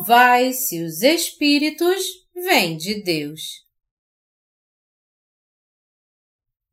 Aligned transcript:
provai 0.00 0.54
se 0.54 0.82
os 0.82 1.02
Espíritos 1.02 2.02
vêm 2.34 2.76
de 2.76 3.02
Deus. 3.02 3.40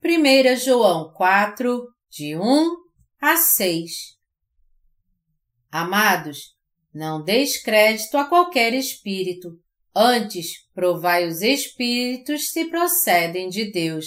1 0.01 0.55
João 0.55 1.11
4, 1.11 1.87
de 2.09 2.37
1 2.37 2.75
a 3.19 3.35
6 3.35 3.91
Amados, 5.69 6.55
não 6.93 7.21
deis 7.21 7.61
crédito 7.61 8.17
a 8.17 8.23
qualquer 8.23 8.73
espírito, 8.73 9.49
antes 9.93 10.65
provai 10.73 11.27
os 11.27 11.41
espíritos 11.41 12.51
se 12.51 12.69
procedem 12.69 13.49
de 13.49 13.69
Deus, 13.69 14.05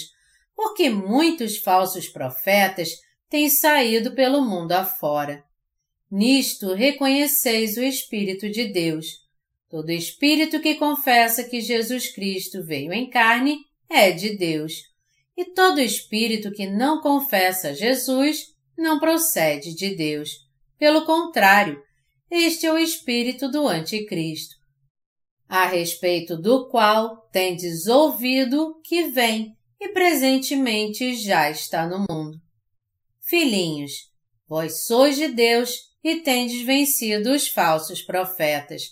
porque 0.56 0.88
muitos 0.88 1.58
falsos 1.58 2.08
profetas 2.08 2.88
têm 3.28 3.50
saído 3.50 4.14
pelo 4.14 4.40
mundo 4.40 4.72
afora. 4.72 5.44
Nisto 6.10 6.74
reconheceis 6.74 7.76
o 7.76 7.82
Espírito 7.82 8.50
de 8.50 8.64
Deus. 8.72 9.06
Todo 9.68 9.92
espírito 9.92 10.60
que 10.60 10.74
confessa 10.74 11.44
que 11.44 11.60
Jesus 11.60 12.12
Cristo 12.12 12.64
veio 12.64 12.92
em 12.92 13.08
carne 13.08 13.58
é 13.88 14.10
de 14.10 14.36
Deus. 14.36 14.72
E 15.36 15.44
todo 15.44 15.80
espírito 15.80 16.50
que 16.50 16.66
não 16.66 17.00
confessa 17.00 17.72
Jesus 17.72 18.48
não 18.76 18.98
procede 18.98 19.72
de 19.72 19.94
Deus. 19.94 20.30
Pelo 20.76 21.04
contrário, 21.06 21.80
este 22.28 22.66
é 22.66 22.72
o 22.72 22.78
espírito 22.78 23.48
do 23.48 23.68
Anticristo, 23.68 24.56
a 25.48 25.66
respeito 25.66 26.36
do 26.36 26.68
qual 26.68 27.28
tendes 27.32 27.86
ouvido 27.86 28.80
que 28.82 29.04
vem 29.04 29.56
e 29.80 29.88
presentemente 29.90 31.14
já 31.14 31.48
está 31.48 31.86
no 31.86 32.04
mundo. 32.10 32.40
Filhinhos, 33.20 34.10
vós 34.48 34.84
sois 34.84 35.16
de 35.16 35.28
Deus 35.28 35.89
e 36.02 36.16
tendes 36.16 36.62
vencido 36.62 37.32
os 37.32 37.48
falsos 37.48 38.02
profetas, 38.02 38.82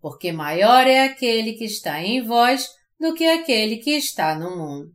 porque 0.00 0.32
maior 0.32 0.86
é 0.86 1.04
aquele 1.04 1.54
que 1.54 1.64
está 1.64 2.02
em 2.02 2.22
vós 2.22 2.68
do 2.98 3.14
que 3.14 3.26
aquele 3.26 3.76
que 3.76 3.90
está 3.90 4.38
no 4.38 4.56
mundo. 4.56 4.90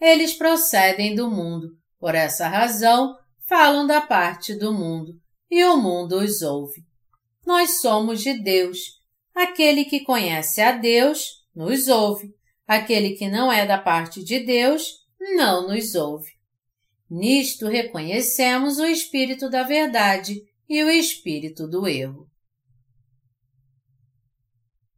Eles 0.00 0.34
procedem 0.34 1.14
do 1.14 1.30
mundo, 1.30 1.68
por 1.98 2.14
essa 2.14 2.48
razão 2.48 3.14
falam 3.48 3.86
da 3.86 4.00
parte 4.00 4.54
do 4.54 4.72
mundo, 4.72 5.12
e 5.50 5.64
o 5.64 5.76
mundo 5.76 6.18
os 6.18 6.40
ouve. 6.40 6.84
Nós 7.44 7.80
somos 7.80 8.22
de 8.22 8.40
Deus. 8.40 8.78
Aquele 9.34 9.84
que 9.84 10.04
conhece 10.04 10.60
a 10.60 10.72
Deus 10.72 11.24
nos 11.54 11.88
ouve. 11.88 12.32
Aquele 12.66 13.16
que 13.16 13.28
não 13.28 13.50
é 13.50 13.66
da 13.66 13.76
parte 13.76 14.22
de 14.22 14.38
Deus 14.38 15.00
não 15.36 15.66
nos 15.66 15.96
ouve. 15.96 16.30
Nisto 17.10 17.66
reconhecemos 17.66 18.78
o 18.78 18.86
Espírito 18.86 19.50
da 19.50 19.64
Verdade 19.64 20.40
e 20.70 20.84
o 20.84 20.88
espírito 20.88 21.66
do 21.66 21.88
erro. 21.88 22.30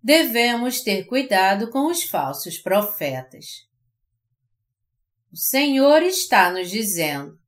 Devemos 0.03 0.83
ter 0.83 1.07
cuidado 1.07 1.71
com 1.71 1.87
os 1.87 2.03
falsos 2.03 2.59
profetas. 2.59 3.67
O 5.33 5.37
Senhor 5.37 6.03
está 6.03 6.53
nos 6.53 6.71
dizendo: 6.71 7.39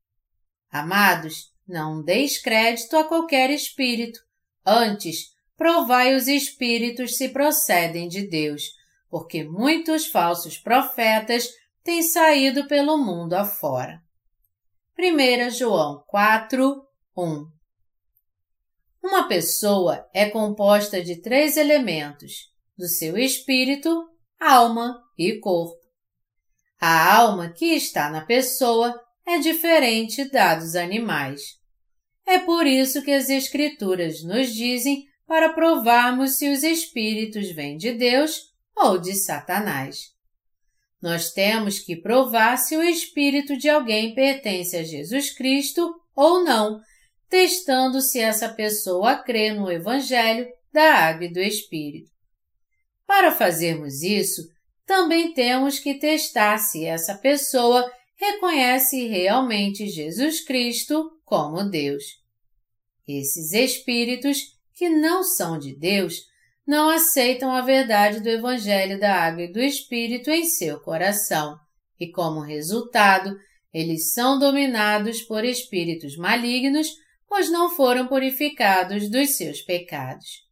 Amados, 0.71 1.53
não 1.67 2.01
deis 2.01 2.41
crédito 2.41 2.97
a 2.97 3.03
qualquer 3.03 3.51
espírito, 3.51 4.19
antes 4.65 5.35
provai 5.55 6.15
os 6.15 6.27
espíritos 6.27 7.17
se 7.17 7.29
procedem 7.29 8.07
de 8.07 8.27
Deus, 8.27 8.63
porque 9.07 9.43
muitos 9.43 10.07
falsos 10.07 10.57
profetas 10.57 11.47
têm 11.83 12.01
saído 12.01 12.67
pelo 12.67 12.97
mundo 12.97 13.33
afora. 13.33 14.01
1 14.97 15.51
João 15.51 16.03
4, 16.07 16.83
1 17.15 17.54
uma 19.05 19.27
pessoa 19.27 20.03
é 20.13 20.29
composta 20.29 21.01
de 21.01 21.21
três 21.21 21.57
elementos: 21.57 22.51
do 22.75 22.87
seu 22.87 23.17
espírito, 23.17 24.09
alma 24.39 24.99
e 25.17 25.39
corpo. 25.39 25.79
A 26.81 27.15
alma 27.15 27.49
que 27.49 27.65
está 27.65 28.09
na 28.09 28.25
pessoa 28.25 28.99
é 29.25 29.37
diferente 29.37 30.29
da 30.29 30.55
dos 30.55 30.75
animais. 30.75 31.41
É 32.25 32.39
por 32.39 32.65
isso 32.65 33.03
que 33.03 33.11
as 33.11 33.29
Escrituras 33.29 34.23
nos 34.23 34.51
dizem 34.53 35.05
para 35.27 35.53
provarmos 35.53 36.37
se 36.37 36.49
os 36.49 36.63
espíritos 36.63 37.51
vêm 37.51 37.77
de 37.77 37.93
Deus 37.93 38.51
ou 38.75 38.97
de 38.97 39.13
Satanás. 39.13 40.13
Nós 41.01 41.31
temos 41.31 41.77
que 41.79 41.95
provar 41.95 42.57
se 42.57 42.75
o 42.75 42.83
espírito 42.83 43.55
de 43.55 43.69
alguém 43.69 44.15
pertence 44.15 44.75
a 44.75 44.83
Jesus 44.83 45.29
Cristo 45.29 45.93
ou 46.15 46.43
não, 46.43 46.81
testando 47.29 48.01
se 48.01 48.19
essa 48.19 48.49
pessoa 48.49 49.17
crê 49.17 49.53
no 49.53 49.71
Evangelho 49.71 50.47
da 50.71 50.93
Água 50.93 51.25
e 51.25 51.33
do 51.33 51.39
Espírito. 51.39 52.11
Para 53.05 53.31
fazermos 53.31 54.01
isso, 54.01 54.41
também 54.85 55.33
temos 55.33 55.79
que 55.79 55.95
testar 55.95 56.57
se 56.57 56.85
essa 56.85 57.15
pessoa 57.15 57.89
reconhece 58.15 59.07
realmente 59.07 59.87
Jesus 59.87 60.43
Cristo 60.43 61.11
como 61.23 61.63
Deus. 61.69 62.03
Esses 63.07 63.53
espíritos 63.53 64.39
que 64.73 64.89
não 64.89 65.23
são 65.23 65.57
de 65.57 65.75
Deus 65.75 66.21
não 66.65 66.89
aceitam 66.89 67.51
a 67.51 67.61
verdade 67.61 68.19
do 68.19 68.29
Evangelho 68.29 68.99
da 68.99 69.13
Água 69.13 69.43
e 69.43 69.51
do 69.51 69.59
Espírito 69.59 70.31
em 70.31 70.45
seu 70.45 70.79
coração, 70.79 71.57
e 71.99 72.11
como 72.11 72.41
resultado, 72.41 73.37
eles 73.73 74.13
são 74.13 74.39
dominados 74.39 75.21
por 75.21 75.43
espíritos 75.43 76.17
malignos 76.17 76.87
pois 77.27 77.49
não 77.49 77.69
foram 77.69 78.07
purificados 78.07 79.09
dos 79.09 79.35
seus 79.35 79.61
pecados. 79.61 80.45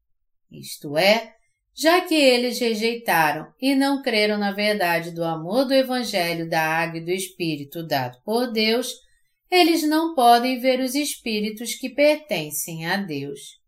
Isto 0.52 0.98
é, 0.98 1.34
já 1.76 2.02
que 2.02 2.14
eles 2.14 2.60
rejeitaram 2.60 3.52
e 3.60 3.74
não 3.74 4.02
creram 4.02 4.38
na 4.38 4.52
verdade 4.52 5.12
do 5.12 5.24
amor 5.24 5.66
do 5.66 5.74
Evangelho 5.74 6.48
da 6.48 6.62
Água 6.62 7.00
e 7.00 7.06
do 7.06 7.12
Espírito 7.12 7.86
dado 7.86 8.22
por 8.24 8.52
Deus, 8.52 8.94
eles 9.50 9.84
não 9.84 10.14
podem 10.14 10.60
ver 10.60 10.80
os 10.80 10.96
espíritos 10.96 11.76
que 11.76 11.90
pertencem 11.90 12.86
a 12.86 12.98
Deus. 12.98 13.62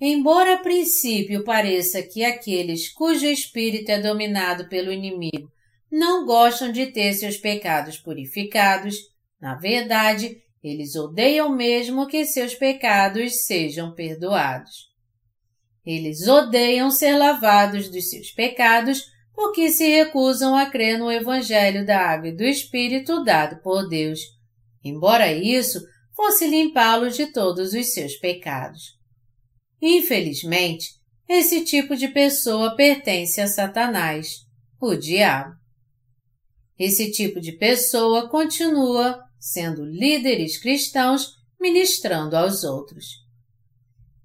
Embora 0.00 0.54
a 0.54 0.58
princípio 0.58 1.42
pareça 1.44 2.02
que 2.02 2.24
aqueles 2.24 2.92
cujo 2.92 3.26
espírito 3.26 3.90
é 3.90 4.00
dominado 4.00 4.68
pelo 4.68 4.92
inimigo 4.92 5.50
não 5.90 6.24
gostam 6.24 6.70
de 6.70 6.86
ter 6.86 7.14
seus 7.14 7.36
pecados 7.36 7.98
purificados, 7.98 8.96
na 9.40 9.56
verdade, 9.56 10.40
eles 10.62 10.94
odeiam 10.94 11.54
mesmo 11.54 12.06
que 12.06 12.24
seus 12.24 12.54
pecados 12.54 13.44
sejam 13.44 13.94
perdoados. 13.94 14.88
Eles 15.84 16.26
odeiam 16.26 16.90
ser 16.90 17.16
lavados 17.16 17.88
dos 17.88 18.10
seus 18.10 18.30
pecados 18.30 19.04
porque 19.34 19.70
se 19.70 19.88
recusam 19.88 20.56
a 20.56 20.66
crer 20.66 20.98
no 20.98 21.10
Evangelho 21.10 21.86
da 21.86 21.98
Água 21.98 22.28
e 22.28 22.36
do 22.36 22.42
Espírito 22.42 23.22
dado 23.22 23.62
por 23.62 23.88
Deus, 23.88 24.20
embora 24.84 25.32
isso 25.32 25.80
fosse 26.14 26.46
limpá-los 26.46 27.16
de 27.16 27.26
todos 27.32 27.72
os 27.72 27.92
seus 27.92 28.16
pecados. 28.16 28.98
Infelizmente, 29.80 30.88
esse 31.28 31.64
tipo 31.64 31.94
de 31.94 32.08
pessoa 32.08 32.74
pertence 32.74 33.40
a 33.40 33.46
Satanás, 33.46 34.40
o 34.80 34.96
diabo. 34.96 35.54
Esse 36.76 37.12
tipo 37.12 37.40
de 37.40 37.52
pessoa 37.52 38.28
continua 38.28 39.27
sendo 39.38 39.84
líderes 39.84 40.58
cristãos 40.58 41.36
ministrando 41.60 42.36
aos 42.36 42.64
outros. 42.64 43.06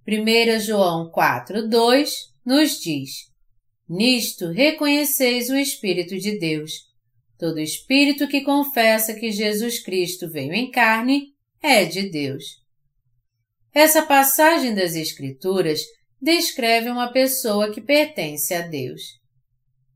1 0.07 0.60
João 0.60 1.12
4,2 1.12 2.10
nos 2.45 2.80
diz: 2.80 3.31
Nisto 3.88 4.50
reconheceis 4.51 5.50
o 5.50 5.56
Espírito 5.56 6.18
de 6.18 6.38
Deus. 6.38 6.71
Todo 7.38 7.60
espírito 7.60 8.27
que 8.27 8.42
confessa 8.42 9.13
que 9.13 9.31
Jesus 9.31 9.80
Cristo 9.80 10.30
veio 10.30 10.54
em 10.54 10.71
carne 10.71 11.33
é 11.62 11.83
de 11.83 12.10
Deus. 12.10 12.44
Essa 13.74 14.04
passagem 14.06 14.74
das 14.75 14.95
Escrituras 14.95 15.81
descreve 16.21 16.89
uma 16.89 17.12
pessoa 17.12 17.71
que 17.71 17.81
pertence 17.81 18.54
a 18.54 18.62
Deus. 18.62 19.01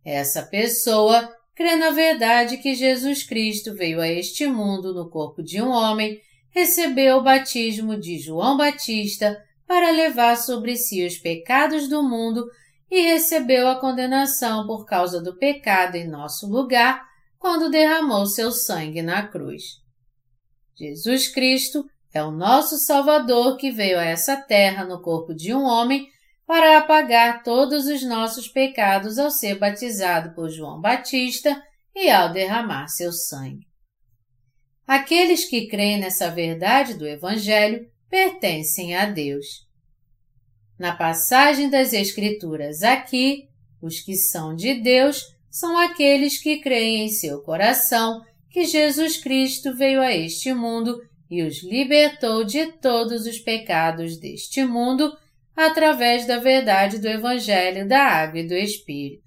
Essa 0.04 0.44
pessoa 0.44 1.37
crê 1.58 1.76
na 1.76 1.90
verdade 1.90 2.58
que 2.58 2.76
Jesus 2.76 3.24
Cristo 3.24 3.74
veio 3.74 4.00
a 4.00 4.08
este 4.08 4.46
mundo 4.46 4.94
no 4.94 5.10
corpo 5.10 5.42
de 5.42 5.60
um 5.60 5.70
homem, 5.70 6.22
recebeu 6.52 7.18
o 7.18 7.24
batismo 7.24 8.00
de 8.00 8.20
João 8.20 8.56
Batista 8.56 9.44
para 9.66 9.90
levar 9.90 10.38
sobre 10.38 10.78
si 10.78 11.04
os 11.04 11.18
pecados 11.18 11.90
do 11.90 12.04
mundo 12.04 12.46
e 12.92 13.02
recebeu 13.02 13.68
a 13.68 13.80
condenação 13.80 14.68
por 14.68 14.86
causa 14.86 15.20
do 15.20 15.36
pecado 15.36 15.96
em 15.96 16.08
nosso 16.08 16.48
lugar 16.48 17.04
quando 17.40 17.72
derramou 17.72 18.28
seu 18.28 18.52
sangue 18.52 19.02
na 19.02 19.28
cruz. 19.28 19.64
Jesus 20.76 21.28
Cristo 21.28 21.84
é 22.14 22.24
o 22.24 22.30
nosso 22.30 22.78
Salvador 22.78 23.58
que 23.58 23.72
veio 23.72 23.98
a 23.98 24.06
essa 24.06 24.38
terra 24.38 24.86
no 24.86 25.02
corpo 25.02 25.34
de 25.34 25.56
um 25.56 25.64
homem 25.64 26.08
para 26.48 26.78
apagar 26.78 27.44
todos 27.44 27.88
os 27.88 28.02
nossos 28.04 28.48
pecados 28.48 29.20
ao 29.20 29.30
ser 29.30 29.60
batizado 29.60 30.34
por 30.34 30.50
João 30.50 30.80
Batista 30.80 31.62
e 31.94 32.10
ao 32.10 32.32
derramar 32.32 32.88
seu 32.88 33.12
sangue. 33.12 33.68
Aqueles 34.88 35.44
que 35.44 35.68
creem 35.68 36.00
nessa 36.00 36.32
verdade 36.32 36.94
do 36.94 37.06
Evangelho 37.06 37.86
pertencem 38.10 38.96
a 38.96 39.06
Deus. 39.06 39.68
Na 40.80 40.96
passagem 40.96 41.70
das 41.70 41.92
Escrituras 41.92 42.82
aqui, 42.82 43.50
os 43.82 44.00
que 44.00 44.16
são 44.16 44.56
de 44.56 44.76
Deus 44.76 45.36
são 45.50 45.78
aqueles 45.78 46.42
que 46.42 46.62
creem 46.62 47.06
em 47.06 47.10
seu 47.10 47.42
coração 47.42 48.24
que 48.50 48.64
Jesus 48.64 49.18
Cristo 49.18 49.76
veio 49.76 50.00
a 50.00 50.16
este 50.16 50.54
mundo 50.54 50.98
e 51.30 51.44
os 51.44 51.62
libertou 51.62 52.46
de 52.46 52.68
todos 52.74 53.26
os 53.26 53.38
pecados 53.38 54.18
deste 54.18 54.64
mundo 54.64 55.12
através 55.58 56.28
da 56.28 56.38
verdade 56.38 57.00
do 57.00 57.08
Evangelho 57.08 57.88
da 57.88 58.00
Água 58.00 58.42
e 58.42 58.48
do 58.48 58.54
Espírito. 58.54 59.24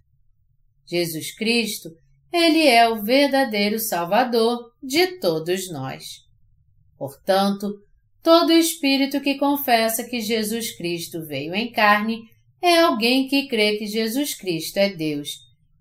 Jesus 0.86 1.34
Cristo, 1.34 1.90
Ele 2.32 2.68
é 2.68 2.88
o 2.88 3.02
verdadeiro 3.02 3.80
Salvador 3.80 4.70
de 4.80 5.18
todos 5.18 5.68
nós. 5.72 6.04
Portanto, 6.96 7.82
todo 8.22 8.52
espírito 8.52 9.20
que 9.20 9.38
confessa 9.38 10.04
que 10.04 10.20
Jesus 10.20 10.70
Cristo 10.76 11.26
veio 11.26 11.52
em 11.52 11.72
carne 11.72 12.22
é 12.62 12.78
alguém 12.78 13.26
que 13.26 13.48
crê 13.48 13.76
que 13.76 13.86
Jesus 13.86 14.34
Cristo 14.34 14.76
é 14.76 14.88
Deus, 14.88 15.30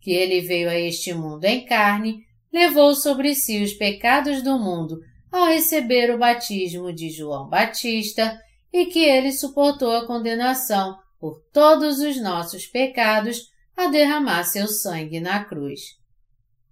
que 0.01 0.11
Ele 0.11 0.41
veio 0.41 0.67
a 0.67 0.79
este 0.79 1.13
mundo 1.13 1.45
em 1.45 1.63
carne, 1.63 2.23
levou 2.51 2.95
sobre 2.95 3.35
si 3.35 3.61
os 3.61 3.73
pecados 3.73 4.41
do 4.41 4.57
mundo 4.57 4.99
ao 5.31 5.45
receber 5.45 6.09
o 6.09 6.17
batismo 6.17 6.91
de 6.91 7.11
João 7.11 7.47
Batista 7.47 8.35
e 8.71 8.85
que 8.85 9.03
ele 9.03 9.31
suportou 9.31 9.91
a 9.91 10.05
condenação 10.05 10.97
por 11.19 11.41
todos 11.51 11.99
os 11.99 12.21
nossos 12.21 12.65
pecados 12.65 13.49
a 13.75 13.87
derramar 13.87 14.43
seu 14.43 14.67
sangue 14.67 15.19
na 15.19 15.43
cruz. 15.43 15.97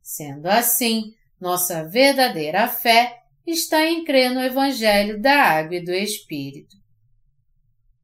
Sendo 0.02 0.48
assim, 0.48 1.14
nossa 1.40 1.84
verdadeira 1.84 2.68
fé 2.68 3.22
está 3.46 3.86
em 3.86 4.04
crer 4.04 4.32
no 4.32 4.42
Evangelho 4.42 5.22
da 5.22 5.34
Água 5.34 5.76
e 5.76 5.84
do 5.84 5.94
Espírito. 5.94 6.76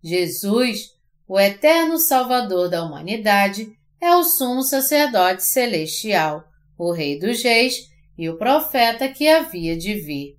Jesus, 0.04 0.90
o 1.28 1.40
eterno 1.40 1.98
Salvador 1.98 2.70
da 2.70 2.84
humanidade, 2.84 3.72
é 4.00 4.16
o 4.16 4.24
sumo 4.24 4.64
sacerdote 4.64 5.44
celestial, 5.44 6.44
o 6.78 6.92
Rei 6.92 7.18
dos 7.18 7.42
Reis 7.42 7.90
e 8.18 8.30
o 8.30 8.38
profeta 8.38 9.08
que 9.08 9.28
havia 9.28 9.78
de 9.78 9.96
vir. 9.96 10.38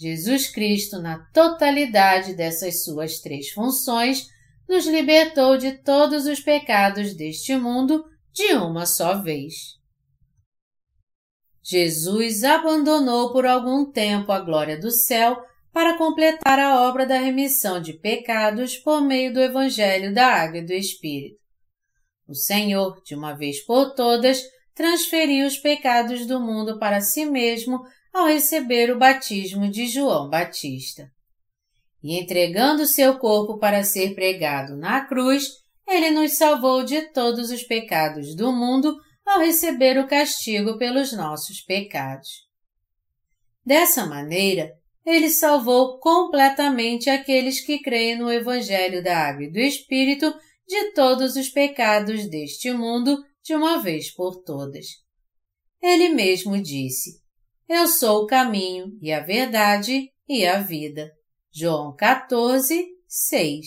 Jesus 0.00 0.48
Cristo, 0.48 0.98
na 0.98 1.18
totalidade 1.30 2.32
dessas 2.32 2.84
suas 2.84 3.18
três 3.18 3.50
funções, 3.50 4.26
nos 4.66 4.86
libertou 4.86 5.58
de 5.58 5.72
todos 5.72 6.24
os 6.24 6.40
pecados 6.40 7.12
deste 7.12 7.54
mundo 7.54 8.02
de 8.32 8.54
uma 8.54 8.86
só 8.86 9.20
vez. 9.20 9.78
Jesus 11.62 12.44
abandonou 12.44 13.30
por 13.30 13.44
algum 13.44 13.92
tempo 13.92 14.32
a 14.32 14.40
glória 14.40 14.80
do 14.80 14.90
céu 14.90 15.36
para 15.70 15.98
completar 15.98 16.58
a 16.58 16.88
obra 16.88 17.04
da 17.04 17.18
remissão 17.18 17.78
de 17.78 17.92
pecados 17.92 18.78
por 18.78 19.02
meio 19.02 19.34
do 19.34 19.40
Evangelho 19.40 20.14
da 20.14 20.28
Água 20.28 20.60
e 20.60 20.64
do 20.64 20.72
Espírito. 20.72 21.38
O 22.26 22.34
Senhor, 22.34 23.02
de 23.04 23.14
uma 23.14 23.34
vez 23.34 23.60
por 23.66 23.94
todas, 23.94 24.42
transferiu 24.74 25.46
os 25.46 25.58
pecados 25.58 26.24
do 26.24 26.40
mundo 26.40 26.78
para 26.78 27.02
si 27.02 27.26
mesmo 27.26 27.82
ao 28.12 28.26
receber 28.26 28.90
o 28.90 28.98
batismo 28.98 29.70
de 29.70 29.86
João 29.86 30.28
Batista. 30.28 31.10
E 32.02 32.18
entregando 32.18 32.86
seu 32.86 33.18
corpo 33.18 33.58
para 33.58 33.84
ser 33.84 34.14
pregado 34.14 34.76
na 34.76 35.04
cruz, 35.04 35.48
ele 35.86 36.10
nos 36.10 36.32
salvou 36.32 36.84
de 36.84 37.12
todos 37.12 37.50
os 37.50 37.62
pecados 37.62 38.34
do 38.34 38.52
mundo 38.52 38.96
ao 39.26 39.40
receber 39.40 39.98
o 39.98 40.06
castigo 40.06 40.78
pelos 40.78 41.12
nossos 41.12 41.60
pecados. 41.60 42.28
Dessa 43.64 44.06
maneira, 44.06 44.72
ele 45.04 45.30
salvou 45.30 45.98
completamente 45.98 47.08
aqueles 47.10 47.60
que 47.60 47.78
creem 47.80 48.18
no 48.18 48.32
Evangelho 48.32 49.02
da 49.02 49.18
Água 49.28 49.44
e 49.44 49.50
do 49.50 49.58
Espírito 49.58 50.32
de 50.66 50.92
todos 50.92 51.36
os 51.36 51.48
pecados 51.48 52.28
deste 52.28 52.72
mundo 52.72 53.22
de 53.42 53.54
uma 53.54 53.78
vez 53.78 54.10
por 54.14 54.42
todas. 54.42 54.86
Ele 55.82 56.10
mesmo 56.10 56.60
disse: 56.60 57.19
eu 57.70 57.86
sou 57.86 58.24
o 58.24 58.26
caminho 58.26 58.98
e 59.00 59.12
a 59.12 59.20
verdade 59.20 60.10
e 60.28 60.44
a 60.44 60.58
vida. 60.58 61.12
João 61.52 61.94
14, 61.94 62.84
6. 63.06 63.66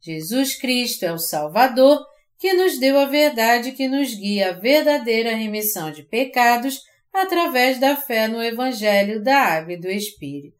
Jesus 0.00 0.54
Cristo 0.54 1.04
é 1.04 1.12
o 1.12 1.18
Salvador 1.18 1.98
que 2.38 2.52
nos 2.52 2.78
deu 2.78 2.96
a 2.96 3.06
verdade 3.06 3.72
que 3.72 3.88
nos 3.88 4.14
guia 4.14 4.50
à 4.50 4.52
verdadeira 4.52 5.34
remissão 5.34 5.90
de 5.90 6.04
pecados 6.04 6.80
através 7.12 7.80
da 7.80 7.96
fé 7.96 8.28
no 8.28 8.40
Evangelho 8.40 9.20
da 9.24 9.36
Água 9.36 9.72
e 9.72 9.80
do 9.80 9.88
Espírito. 9.88 10.56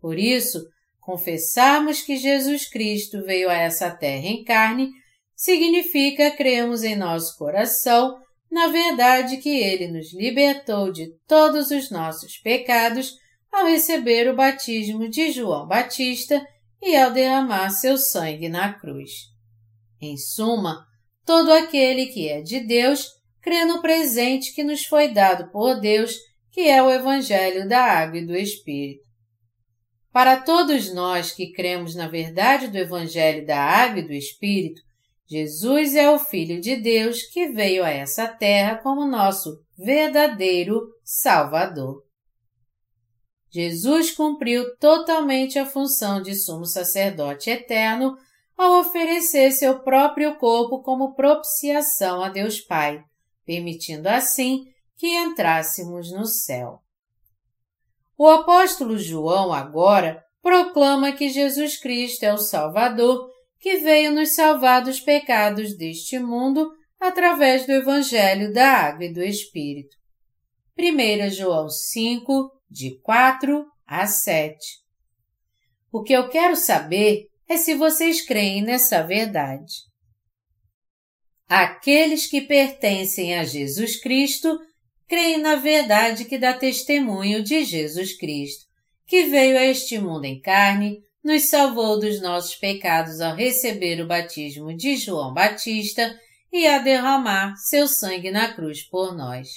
Por 0.00 0.18
isso, 0.18 0.64
confessarmos 0.98 2.00
que 2.00 2.16
Jesus 2.16 2.70
Cristo 2.70 3.22
veio 3.22 3.50
a 3.50 3.54
essa 3.54 3.90
terra 3.90 4.26
em 4.26 4.42
carne 4.42 4.88
significa 5.36 6.30
cremos 6.30 6.84
em 6.84 6.96
nosso 6.96 7.36
coração 7.36 8.23
na 8.54 8.68
verdade 8.68 9.38
que 9.38 9.48
ele 9.48 9.88
nos 9.88 10.14
libertou 10.14 10.92
de 10.92 11.08
todos 11.26 11.72
os 11.72 11.90
nossos 11.90 12.38
pecados 12.38 13.16
ao 13.50 13.66
receber 13.66 14.30
o 14.30 14.36
batismo 14.36 15.08
de 15.08 15.32
João 15.32 15.66
Batista 15.66 16.40
e 16.80 16.94
ao 16.94 17.10
derramar 17.10 17.70
seu 17.70 17.98
sangue 17.98 18.48
na 18.48 18.72
cruz. 18.72 19.10
Em 20.00 20.16
suma, 20.16 20.86
todo 21.26 21.52
aquele 21.52 22.06
que 22.06 22.28
é 22.28 22.42
de 22.42 22.60
Deus 22.60 23.08
crê 23.42 23.64
no 23.64 23.82
presente 23.82 24.54
que 24.54 24.62
nos 24.62 24.84
foi 24.84 25.08
dado 25.08 25.50
por 25.50 25.80
Deus, 25.80 26.14
que 26.52 26.60
é 26.60 26.80
o 26.80 26.92
Evangelho 26.92 27.68
da 27.68 27.82
Água 27.82 28.18
e 28.18 28.24
do 28.24 28.36
Espírito. 28.36 29.02
Para 30.12 30.36
todos 30.36 30.94
nós 30.94 31.32
que 31.32 31.50
cremos 31.50 31.96
na 31.96 32.06
verdade 32.06 32.68
do 32.68 32.78
Evangelho 32.78 33.44
da 33.44 33.60
Água 33.60 33.98
e 33.98 34.06
do 34.06 34.12
Espírito, 34.12 34.80
Jesus 35.26 35.94
é 35.94 36.10
o 36.10 36.18
Filho 36.18 36.60
de 36.60 36.76
Deus 36.76 37.22
que 37.22 37.48
veio 37.48 37.82
a 37.82 37.90
essa 37.90 38.28
terra 38.28 38.76
como 38.76 39.06
nosso 39.06 39.58
verdadeiro 39.76 40.82
Salvador. 41.02 42.04
Jesus 43.50 44.10
cumpriu 44.10 44.76
totalmente 44.78 45.58
a 45.58 45.64
função 45.64 46.20
de 46.20 46.34
sumo 46.34 46.66
sacerdote 46.66 47.48
eterno 47.48 48.16
ao 48.56 48.80
oferecer 48.80 49.50
seu 49.52 49.80
próprio 49.80 50.36
corpo 50.36 50.82
como 50.82 51.14
propiciação 51.14 52.22
a 52.22 52.28
Deus 52.28 52.60
Pai, 52.60 53.02
permitindo 53.46 54.08
assim 54.08 54.64
que 54.96 55.08
entrássemos 55.08 56.12
no 56.12 56.26
céu. 56.26 56.80
O 58.16 58.28
apóstolo 58.28 58.98
João 58.98 59.52
agora 59.52 60.22
proclama 60.42 61.12
que 61.12 61.28
Jesus 61.28 61.80
Cristo 61.80 62.22
é 62.22 62.32
o 62.32 62.38
Salvador 62.38 63.33
que 63.64 63.78
veio 63.78 64.12
nos 64.12 64.34
salvar 64.34 64.84
dos 64.84 65.00
pecados 65.00 65.74
deste 65.74 66.18
mundo 66.18 66.70
através 67.00 67.64
do 67.64 67.72
Evangelho 67.72 68.52
da 68.52 68.68
Água 68.68 69.06
e 69.06 69.10
do 69.10 69.22
Espírito. 69.22 69.96
1 70.78 71.30
João 71.30 71.70
5, 71.70 72.50
de 72.70 73.00
4 73.00 73.64
a 73.86 74.06
7. 74.06 74.58
O 75.90 76.02
que 76.02 76.12
eu 76.12 76.28
quero 76.28 76.54
saber 76.54 77.24
é 77.48 77.56
se 77.56 77.74
vocês 77.74 78.20
creem 78.20 78.60
nessa 78.60 79.02
verdade. 79.02 79.72
Aqueles 81.48 82.26
que 82.26 82.42
pertencem 82.42 83.34
a 83.34 83.44
Jesus 83.44 83.98
Cristo 83.98 84.58
creem 85.08 85.38
na 85.38 85.56
verdade 85.56 86.26
que 86.26 86.36
dá 86.36 86.52
testemunho 86.52 87.42
de 87.42 87.64
Jesus 87.64 88.14
Cristo, 88.14 88.66
que 89.06 89.24
veio 89.24 89.56
a 89.56 89.64
este 89.64 89.98
mundo 89.98 90.26
em 90.26 90.38
carne 90.38 91.02
nos 91.24 91.48
salvou 91.48 91.98
dos 91.98 92.20
nossos 92.20 92.54
pecados 92.54 93.20
ao 93.20 93.34
receber 93.34 94.00
o 94.02 94.06
batismo 94.06 94.76
de 94.76 94.96
João 94.96 95.32
Batista 95.32 96.14
e 96.52 96.66
a 96.66 96.78
derramar 96.78 97.56
seu 97.56 97.88
sangue 97.88 98.30
na 98.30 98.52
cruz 98.52 98.82
por 98.82 99.16
nós. 99.16 99.48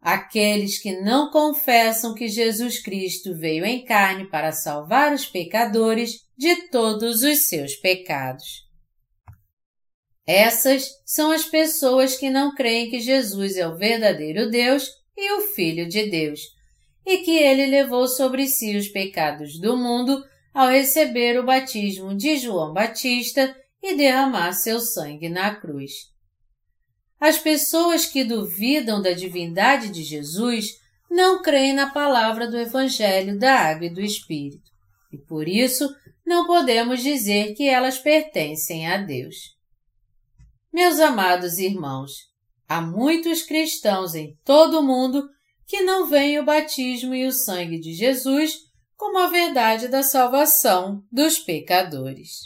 Aqueles 0.00 0.82
que 0.82 1.00
não 1.00 1.30
confessam 1.30 2.12
que 2.12 2.26
Jesus 2.26 2.82
Cristo 2.82 3.38
veio 3.38 3.64
em 3.64 3.84
carne 3.84 4.28
para 4.28 4.50
salvar 4.50 5.12
os 5.12 5.24
pecadores 5.24 6.26
de 6.36 6.68
todos 6.68 7.22
os 7.22 7.46
seus 7.46 7.76
pecados. 7.76 8.68
Essas 10.26 10.88
são 11.06 11.30
as 11.30 11.44
pessoas 11.44 12.16
que 12.16 12.30
não 12.30 12.54
creem 12.54 12.90
que 12.90 13.00
Jesus 13.00 13.56
é 13.56 13.66
o 13.66 13.76
verdadeiro 13.76 14.50
Deus 14.50 14.88
e 15.16 15.32
o 15.34 15.42
Filho 15.54 15.88
de 15.88 16.10
Deus, 16.10 16.40
e 17.04 17.18
que 17.18 17.36
ele 17.36 17.66
levou 17.66 18.06
sobre 18.06 18.46
si 18.46 18.76
os 18.76 18.88
pecados 18.88 19.58
do 19.58 19.76
mundo 19.76 20.24
ao 20.54 20.68
receber 20.68 21.38
o 21.38 21.44
batismo 21.44 22.14
de 22.14 22.36
João 22.36 22.72
Batista 22.72 23.56
e 23.82 23.96
derramar 23.96 24.52
seu 24.52 24.80
sangue 24.80 25.28
na 25.28 25.54
cruz. 25.54 26.12
As 27.18 27.38
pessoas 27.38 28.04
que 28.04 28.24
duvidam 28.24 29.00
da 29.00 29.12
divindade 29.12 29.90
de 29.90 30.02
Jesus 30.02 30.80
não 31.10 31.42
creem 31.42 31.72
na 31.72 31.90
palavra 31.90 32.48
do 32.48 32.58
Evangelho 32.58 33.38
da 33.38 33.54
Água 33.54 33.86
e 33.86 33.94
do 33.94 34.00
Espírito, 34.00 34.70
e 35.12 35.18
por 35.18 35.46
isso 35.46 35.88
não 36.24 36.46
podemos 36.46 37.02
dizer 37.02 37.54
que 37.54 37.68
elas 37.68 37.98
pertencem 37.98 38.88
a 38.88 38.96
Deus. 38.96 39.36
Meus 40.72 40.98
amados 41.00 41.58
irmãos, 41.58 42.12
há 42.66 42.80
muitos 42.80 43.42
cristãos 43.42 44.14
em 44.14 44.36
todo 44.44 44.80
o 44.80 44.82
mundo 44.82 45.28
que 45.72 45.80
não 45.80 46.06
veem 46.06 46.38
o 46.38 46.44
batismo 46.44 47.14
e 47.14 47.24
o 47.24 47.32
sangue 47.32 47.80
de 47.80 47.94
Jesus 47.94 48.58
como 48.94 49.16
a 49.16 49.28
verdade 49.28 49.88
da 49.88 50.02
salvação 50.02 51.02
dos 51.10 51.38
pecadores. 51.38 52.40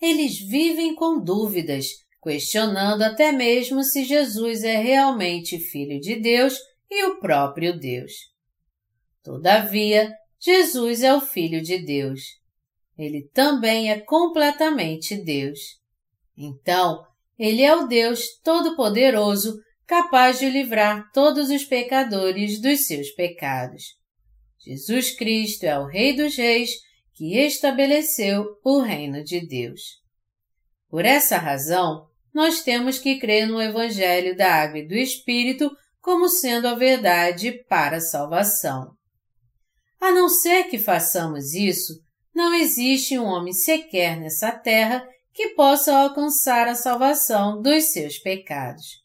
Eles 0.00 0.40
vivem 0.40 0.92
com 0.92 1.22
dúvidas, 1.22 1.86
questionando 2.20 3.02
até 3.02 3.30
mesmo 3.30 3.84
se 3.84 4.02
Jesus 4.02 4.64
é 4.64 4.76
realmente 4.76 5.60
Filho 5.60 6.00
de 6.00 6.16
Deus 6.16 6.58
e 6.90 7.04
o 7.04 7.20
próprio 7.20 7.78
Deus. 7.78 8.10
Todavia, 9.22 10.12
Jesus 10.40 11.04
é 11.04 11.14
o 11.14 11.20
Filho 11.20 11.62
de 11.62 11.78
Deus. 11.78 12.22
Ele 12.98 13.30
também 13.32 13.88
é 13.88 14.00
completamente 14.00 15.14
Deus. 15.14 15.60
Então, 16.36 17.06
ele 17.38 17.62
é 17.62 17.72
o 17.72 17.86
Deus 17.86 18.40
Todo-Poderoso, 18.42 19.62
capaz 19.86 20.38
de 20.38 20.48
livrar 20.48 21.10
todos 21.12 21.50
os 21.50 21.64
pecadores 21.64 22.60
dos 22.60 22.86
seus 22.86 23.10
pecados. 23.10 23.96
Jesus 24.64 25.16
Cristo 25.16 25.64
é 25.64 25.78
o 25.78 25.86
Rei 25.86 26.14
dos 26.14 26.36
Reis 26.36 26.70
que 27.14 27.36
estabeleceu 27.38 28.58
o 28.64 28.80
reino 28.80 29.22
de 29.22 29.46
Deus. 29.46 30.00
Por 30.88 31.04
essa 31.04 31.36
razão, 31.36 32.06
nós 32.32 32.62
temos 32.62 32.98
que 32.98 33.18
crer 33.18 33.46
no 33.46 33.60
Evangelho 33.60 34.36
da 34.36 34.54
Água 34.54 34.78
e 34.78 34.86
do 34.86 34.94
Espírito 34.94 35.70
como 36.00 36.28
sendo 36.28 36.66
a 36.68 36.74
verdade 36.74 37.52
para 37.68 37.98
a 37.98 38.00
salvação. 38.00 38.96
A 40.00 40.10
não 40.10 40.28
ser 40.28 40.64
que 40.64 40.78
façamos 40.78 41.54
isso, 41.54 42.02
não 42.34 42.54
existe 42.54 43.18
um 43.18 43.24
homem 43.24 43.52
sequer 43.52 44.18
nessa 44.18 44.50
terra 44.50 45.06
que 45.32 45.50
possa 45.50 45.96
alcançar 45.96 46.66
a 46.66 46.74
salvação 46.74 47.60
dos 47.60 47.92
seus 47.92 48.18
pecados. 48.18 49.01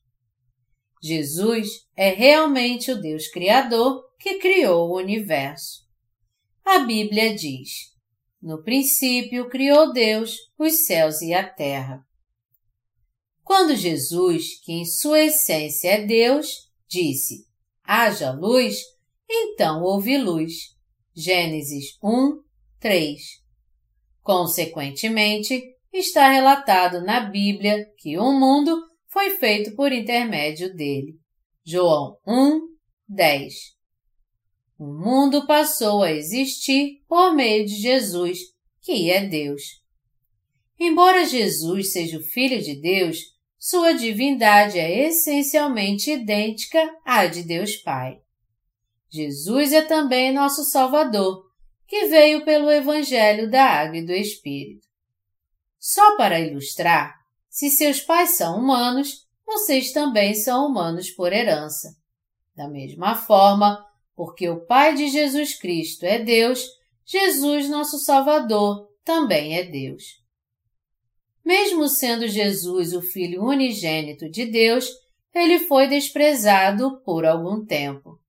Jesus 1.08 1.88
é 1.96 2.10
realmente 2.10 2.92
o 2.92 3.00
Deus 3.00 3.30
Criador 3.30 4.04
que 4.20 4.40
criou 4.40 4.90
o 4.90 4.98
universo. 4.98 5.88
A 6.66 6.80
Bíblia 6.80 7.34
diz: 7.34 7.94
No 8.42 8.62
princípio 8.62 9.48
criou 9.50 9.94
Deus 9.94 10.36
os 10.60 10.86
céus 10.86 11.22
e 11.22 11.34
a 11.34 11.48
terra. 11.48 12.06
Quando 13.42 13.74
Jesus, 13.74 14.60
que 14.66 14.74
em 14.74 14.86
sua 14.86 15.22
essência 15.22 15.92
é 15.92 16.06
Deus, 16.06 16.70
disse: 16.90 17.48
Haja 17.82 18.32
luz, 18.32 18.82
então 19.30 19.82
houve 19.82 20.18
luz. 20.18 20.76
Gênesis 21.16 21.98
1, 22.04 22.44
3. 22.82 23.22
Consequentemente, 24.22 25.64
está 25.92 26.30
relatado 26.30 27.02
na 27.02 27.22
Bíblia 27.22 27.86
que 27.98 28.18
o 28.18 28.34
mundo 28.34 28.78
foi 29.18 29.32
feito 29.32 29.76
por 29.76 29.92
intermédio 29.92 30.76
dele. 30.76 31.16
João 31.66 32.20
1, 32.28 32.62
10. 33.10 33.52
O 34.78 34.86
mundo 34.86 35.48
passou 35.48 36.04
a 36.04 36.12
existir 36.12 37.02
por 37.08 37.34
meio 37.34 37.66
de 37.66 37.74
Jesus, 37.78 38.38
que 38.80 39.10
é 39.10 39.26
Deus. 39.26 39.64
Embora 40.80 41.26
Jesus 41.26 41.94
seja 41.94 42.20
o 42.20 42.24
Filho 42.24 42.62
de 42.62 42.80
Deus, 42.80 43.18
sua 43.58 43.94
divindade 43.94 44.78
é 44.78 45.08
essencialmente 45.08 46.12
idêntica 46.12 46.80
à 47.04 47.26
de 47.26 47.42
Deus 47.42 47.76
Pai. 47.76 48.20
Jesus 49.10 49.74
é 49.74 49.82
também 49.82 50.32
nosso 50.32 50.64
Salvador, 50.64 51.44
que 51.88 52.06
veio 52.06 52.46
pelo 52.46 52.70
Evangelho 52.70 53.50
da 53.50 53.64
Água 53.64 53.98
e 53.98 54.06
do 54.06 54.14
Espírito. 54.14 54.86
Só 55.80 56.16
para 56.18 56.40
ilustrar, 56.40 57.17
se 57.58 57.72
seus 57.72 58.00
pais 58.00 58.38
são 58.38 58.60
humanos, 58.60 59.26
vocês 59.44 59.92
também 59.92 60.36
são 60.36 60.68
humanos 60.68 61.10
por 61.10 61.34
herança. 61.34 61.90
Da 62.56 62.68
mesma 62.68 63.16
forma, 63.16 63.84
porque 64.16 64.48
o 64.48 64.64
Pai 64.64 64.94
de 64.94 65.08
Jesus 65.08 65.56
Cristo 65.56 66.06
é 66.06 66.20
Deus, 66.20 66.64
Jesus, 67.04 67.68
nosso 67.68 67.98
Salvador, 67.98 68.88
também 69.04 69.58
é 69.58 69.64
Deus. 69.64 70.04
Mesmo 71.44 71.88
sendo 71.88 72.28
Jesus 72.28 72.94
o 72.94 73.02
Filho 73.02 73.44
unigênito 73.44 74.30
de 74.30 74.46
Deus, 74.46 74.88
ele 75.34 75.58
foi 75.58 75.88
desprezado 75.88 77.02
por 77.04 77.26
algum 77.26 77.66
tempo. 77.66 78.20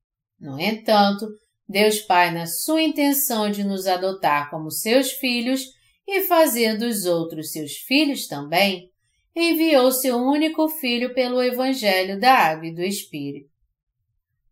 No 0.41 0.59
entanto, 0.59 1.29
Deus 1.69 1.99
Pai, 2.01 2.33
na 2.33 2.47
sua 2.47 2.81
intenção 2.81 3.51
de 3.51 3.63
nos 3.63 3.87
adotar 3.87 4.49
como 4.49 4.71
seus 4.71 5.13
filhos 5.13 5.67
e 6.07 6.23
fazer 6.23 6.79
dos 6.79 7.05
outros 7.05 7.53
seus 7.53 7.73
filhos 7.73 8.27
também, 8.27 8.91
enviou 9.35 9.93
seu 9.93 10.17
único 10.17 10.69
filho 10.69 11.15
pelo 11.15 11.43
Evangelho 11.43 12.19
da 12.19 12.33
Água 12.33 12.67
e 12.67 12.75
do 12.75 12.83
Espírito. 12.83 13.51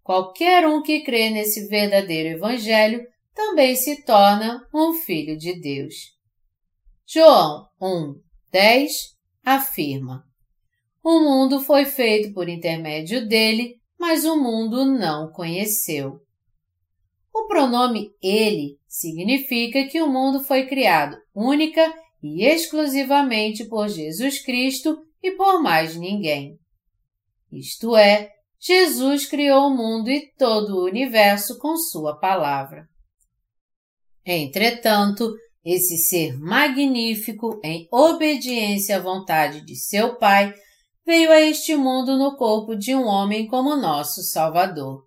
Qualquer 0.02 0.66
um 0.66 0.83
que 0.83 1.00
crê 1.00 1.30
nesse 1.30 1.66
verdadeiro 1.66 2.37
Evangelho 2.37 3.04
também 3.35 3.75
se 3.75 4.04
torna 4.04 4.66
um 4.73 4.92
filho 4.92 5.37
de 5.37 5.61
Deus. 5.61 5.95
João 7.04 7.66
1, 7.80 8.14
10 8.52 8.92
afirma: 9.45 10.25
O 11.02 11.21
mundo 11.21 11.61
foi 11.61 11.85
feito 11.85 12.33
por 12.33 12.49
intermédio 12.49 13.26
dele, 13.28 13.80
mas 13.99 14.25
o 14.25 14.37
mundo 14.37 14.85
não 14.85 15.30
conheceu. 15.30 16.21
O 17.35 17.47
pronome 17.47 18.11
ele 18.23 18.78
significa 18.88 19.87
que 19.87 20.00
o 20.00 20.09
mundo 20.09 20.42
foi 20.42 20.66
criado 20.66 21.16
única 21.35 21.92
e 22.23 22.44
exclusivamente 22.44 23.64
por 23.64 23.88
Jesus 23.88 24.40
Cristo 24.40 24.99
e 25.23 25.32
por 25.32 25.62
mais 25.62 25.96
ninguém. 25.96 26.58
Isto 27.52 27.96
é, 27.96 28.32
Jesus 28.58 29.26
criou 29.26 29.68
o 29.68 29.76
mundo 29.76 30.11
e 30.11 30.32
todo 30.37 30.76
o 30.76 30.85
universo 30.85 31.58
com 31.58 31.76
Sua 31.76 32.18
palavra. 32.18 32.88
Entretanto, 34.25 35.32
esse 35.64 35.96
ser 35.96 36.38
magnífico, 36.38 37.61
em 37.62 37.88
obediência 37.90 38.96
à 38.96 39.00
vontade 39.00 39.64
de 39.64 39.76
seu 39.76 40.16
Pai, 40.16 40.54
veio 41.04 41.30
a 41.30 41.40
este 41.40 41.76
mundo 41.76 42.16
no 42.16 42.37
corpo 42.37 42.75
de 42.75 42.94
um 42.94 43.04
homem 43.04 43.46
como 43.46 43.76
nosso 43.76 44.23
Salvador. 44.23 45.06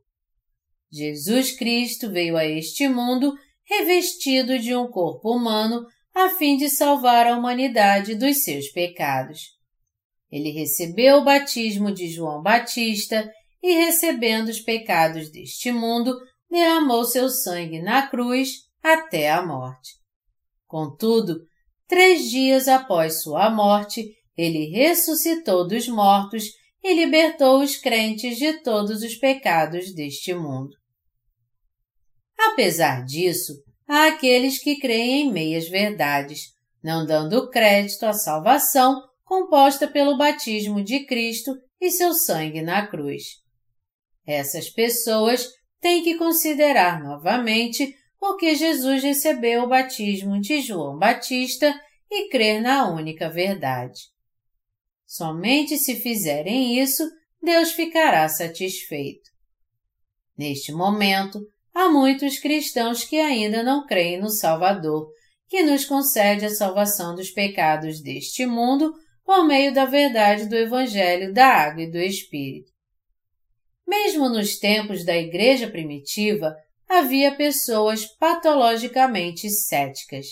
Jesus 0.92 1.52
Cristo 1.52 2.10
veio 2.10 2.38
a 2.38 2.46
este 2.46 2.88
mundo 2.88 3.34
revestido 3.64 4.58
de 4.58 4.76
um 4.76 4.88
corpo 4.88 5.36
humano 5.36 5.86
a 6.20 6.30
fim 6.30 6.58
de 6.58 6.70
salvar 6.70 7.28
a 7.28 7.38
humanidade 7.38 8.16
dos 8.16 8.44
seus 8.44 8.70
pecados. 8.70 9.58
Ele 10.32 10.52
recebeu 10.52 11.18
o 11.18 11.24
batismo 11.24 11.92
de 11.92 12.08
João 12.08 12.42
Batista 12.42 13.30
e, 13.62 13.74
recebendo 13.74 14.50
os 14.50 14.60
pecados 14.60 15.32
deste 15.32 15.72
mundo, 15.72 16.16
derramou 16.50 17.04
seu 17.04 17.30
sangue 17.30 17.82
na 17.82 18.08
cruz 18.08 18.68
até 18.82 19.30
a 19.30 19.46
morte. 19.46 19.92
Contudo, 20.68 21.42
três 21.88 22.30
dias 22.30 22.68
após 22.68 23.22
sua 23.22 23.50
morte, 23.50 24.14
ele 24.38 24.70
ressuscitou 24.70 25.68
dos 25.68 25.88
mortos 25.88 26.46
e 26.84 26.94
libertou 26.94 27.62
os 27.62 27.76
crentes 27.76 28.38
de 28.38 28.62
todos 28.62 29.04
os 29.04 29.16
pecados 29.16 29.94
deste 29.94 30.34
mundo. 30.34 30.78
Apesar 32.38 33.04
disso, 33.04 33.54
há 33.90 34.08
aqueles 34.08 34.62
que 34.62 34.80
creem 34.80 35.24
em 35.28 35.32
meias 35.32 35.68
verdades, 35.68 36.54
não 36.82 37.06
dando 37.06 37.50
crédito 37.50 38.06
à 38.06 38.14
salvação 38.14 39.02
composta 39.26 39.88
pelo 39.88 40.16
batismo 40.16 40.84
de 40.84 41.06
Cristo 41.06 41.58
e 41.82 41.90
seu 41.90 42.14
sangue 42.14 42.62
na 42.62 42.86
cruz. 42.86 43.24
Essas 44.26 44.70
pessoas 44.70 45.50
têm 45.82 46.04
que 46.04 46.16
considerar 46.16 47.04
novamente 47.04 47.96
porque 48.20 48.54
Jesus 48.54 49.02
recebeu 49.02 49.64
o 49.64 49.68
batismo 49.68 50.40
de 50.40 50.62
João 50.62 50.98
Batista 50.98 51.74
e 52.12 52.30
crer 52.30 52.62
na 52.62 52.92
única 52.92 53.30
verdade. 53.30 54.02
Somente 55.06 55.78
se 55.78 55.96
fizerem 55.96 56.80
isso, 56.80 57.04
Deus 57.42 57.72
ficará 57.72 58.28
satisfeito. 58.30 59.30
Neste 60.38 60.72
momento, 60.72 61.40
há 61.74 61.90
muitos 61.90 62.40
cristãos 62.40 63.04
que 63.04 63.18
ainda 63.18 63.64
não 63.64 63.86
creem 63.86 64.20
no 64.20 64.30
Salvador, 64.30 65.10
que 65.48 65.64
nos 65.64 65.86
concede 65.86 66.46
a 66.46 66.50
salvação 66.50 67.16
dos 67.16 67.32
pecados 67.32 68.02
deste 68.02 68.46
mundo 68.46 68.94
por 69.26 69.46
meio 69.46 69.74
da 69.74 69.86
verdade 69.86 70.48
do 70.48 70.56
Evangelho 70.56 71.34
da 71.34 71.48
Água 71.48 71.84
e 71.84 71.92
do 71.92 71.98
Espírito. 71.98 72.72
Mesmo 73.88 74.30
nos 74.30 74.58
tempos 74.60 75.04
da 75.04 75.18
Igreja 75.18 75.70
primitiva, 75.70 76.56
havia 76.88 77.36
pessoas 77.36 78.06
patologicamente 78.06 79.50
céticas. 79.50 80.28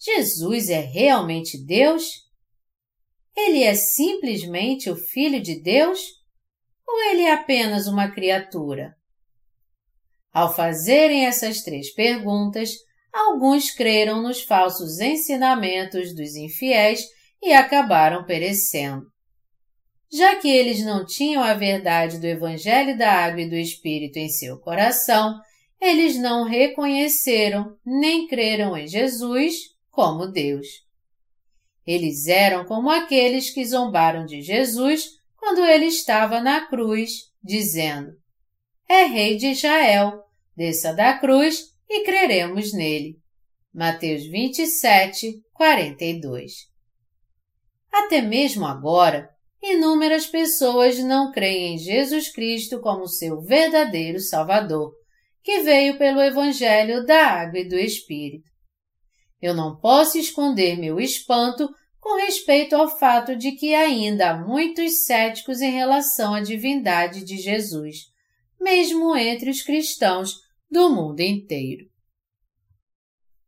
Jesus 0.00 0.68
é 0.68 0.80
realmente 0.80 1.56
Deus? 1.64 2.28
Ele 3.36 3.62
é 3.62 3.74
simplesmente 3.74 4.90
o 4.90 4.96
Filho 4.96 5.40
de 5.40 5.60
Deus? 5.60 6.00
Ou 6.86 7.10
ele 7.10 7.22
é 7.22 7.32
apenas 7.32 7.86
uma 7.86 8.10
criatura? 8.10 8.97
Ao 10.32 10.54
fazerem 10.54 11.26
essas 11.26 11.62
três 11.62 11.92
perguntas, 11.92 12.70
alguns 13.12 13.70
creram 13.70 14.22
nos 14.22 14.42
falsos 14.42 15.00
ensinamentos 15.00 16.14
dos 16.14 16.36
infiéis 16.36 17.02
e 17.42 17.52
acabaram 17.52 18.24
perecendo. 18.24 19.06
Já 20.10 20.36
que 20.36 20.48
eles 20.48 20.84
não 20.84 21.04
tinham 21.04 21.42
a 21.42 21.54
verdade 21.54 22.18
do 22.18 22.26
Evangelho 22.26 22.96
da 22.96 23.12
Água 23.12 23.42
e 23.42 23.48
do 23.48 23.56
Espírito 23.56 24.18
em 24.18 24.28
seu 24.28 24.58
coração, 24.58 25.38
eles 25.80 26.16
não 26.16 26.44
reconheceram 26.44 27.76
nem 27.84 28.26
creram 28.26 28.76
em 28.76 28.86
Jesus 28.86 29.54
como 29.90 30.26
Deus. 30.26 30.66
Eles 31.86 32.26
eram 32.26 32.64
como 32.64 32.90
aqueles 32.90 33.50
que 33.50 33.64
zombaram 33.64 34.24
de 34.24 34.42
Jesus 34.42 35.18
quando 35.36 35.64
ele 35.64 35.86
estava 35.86 36.40
na 36.40 36.66
cruz, 36.66 37.30
dizendo: 37.42 38.12
É 38.88 39.04
Rei 39.04 39.36
de 39.36 39.48
Israel, 39.48 40.24
desça 40.56 40.94
da 40.94 41.18
cruz 41.18 41.74
e 41.88 42.04
creremos 42.04 42.72
nele. 42.72 43.18
Mateus 43.72 44.26
27, 44.26 45.42
42. 45.52 46.52
Até 47.92 48.22
mesmo 48.22 48.64
agora, 48.64 49.28
inúmeras 49.62 50.26
pessoas 50.26 50.98
não 51.00 51.30
creem 51.30 51.74
em 51.74 51.78
Jesus 51.78 52.32
Cristo 52.32 52.80
como 52.80 53.06
seu 53.06 53.42
verdadeiro 53.42 54.20
Salvador, 54.20 54.92
que 55.42 55.60
veio 55.60 55.98
pelo 55.98 56.22
Evangelho 56.22 57.04
da 57.04 57.26
Água 57.26 57.60
e 57.60 57.68
do 57.68 57.76
Espírito. 57.76 58.48
Eu 59.40 59.54
não 59.54 59.76
posso 59.76 60.16
esconder 60.16 60.78
meu 60.78 60.98
espanto 60.98 61.68
com 62.00 62.16
respeito 62.16 62.74
ao 62.74 62.88
fato 62.98 63.36
de 63.36 63.52
que 63.52 63.74
ainda 63.74 64.30
há 64.30 64.38
muitos 64.38 65.04
céticos 65.04 65.60
em 65.60 65.70
relação 65.70 66.32
à 66.32 66.40
divindade 66.40 67.22
de 67.22 67.36
Jesus, 67.36 68.06
mesmo 68.60 69.16
entre 69.16 69.50
os 69.50 69.62
cristãos 69.62 70.34
do 70.70 70.90
mundo 70.90 71.20
inteiro. 71.20 71.86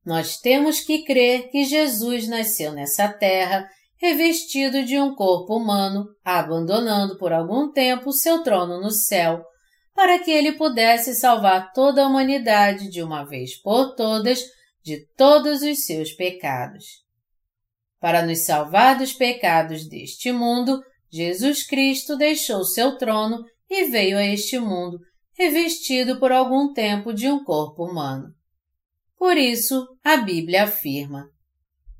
Nós 0.05 0.39
temos 0.39 0.81
que 0.81 1.05
crer 1.05 1.51
que 1.51 1.65
Jesus 1.65 2.27
nasceu 2.27 2.73
nessa 2.73 3.09
terra 3.09 3.69
revestido 4.01 4.83
de 4.83 4.99
um 4.99 5.15
corpo 5.15 5.57
humano, 5.57 6.07
abandonando 6.25 7.19
por 7.19 7.33
algum 7.33 7.71
tempo 7.71 8.13
seu 8.13 8.43
trono 8.43 8.81
no 8.81 8.91
céu, 8.91 9.45
para 9.95 10.19
que 10.19 10.31
ele 10.31 10.53
pudesse 10.53 11.15
salvar 11.15 11.73
toda 11.75 12.03
a 12.03 12.07
humanidade 12.07 12.89
de 12.89 13.03
uma 13.03 13.25
vez 13.25 13.61
por 13.61 13.95
todas 13.95 14.43
de 14.83 15.07
todos 15.15 15.61
os 15.61 15.85
seus 15.85 16.13
pecados. 16.13 16.85
Para 18.01 18.25
nos 18.25 18.47
salvar 18.47 18.97
dos 18.97 19.13
pecados 19.13 19.87
deste 19.87 20.33
mundo, 20.33 20.81
Jesus 21.13 21.67
Cristo 21.67 22.17
deixou 22.17 22.65
seu 22.65 22.97
trono 22.97 23.45
e 23.71 23.85
veio 23.85 24.19
a 24.19 24.27
este 24.27 24.59
mundo, 24.59 24.99
revestido 25.33 26.19
por 26.19 26.33
algum 26.33 26.73
tempo 26.73 27.15
de 27.15 27.29
um 27.29 27.45
corpo 27.45 27.85
humano. 27.85 28.35
Por 29.17 29.37
isso, 29.37 29.87
a 30.03 30.17
Bíblia 30.17 30.65
afirma: 30.65 31.31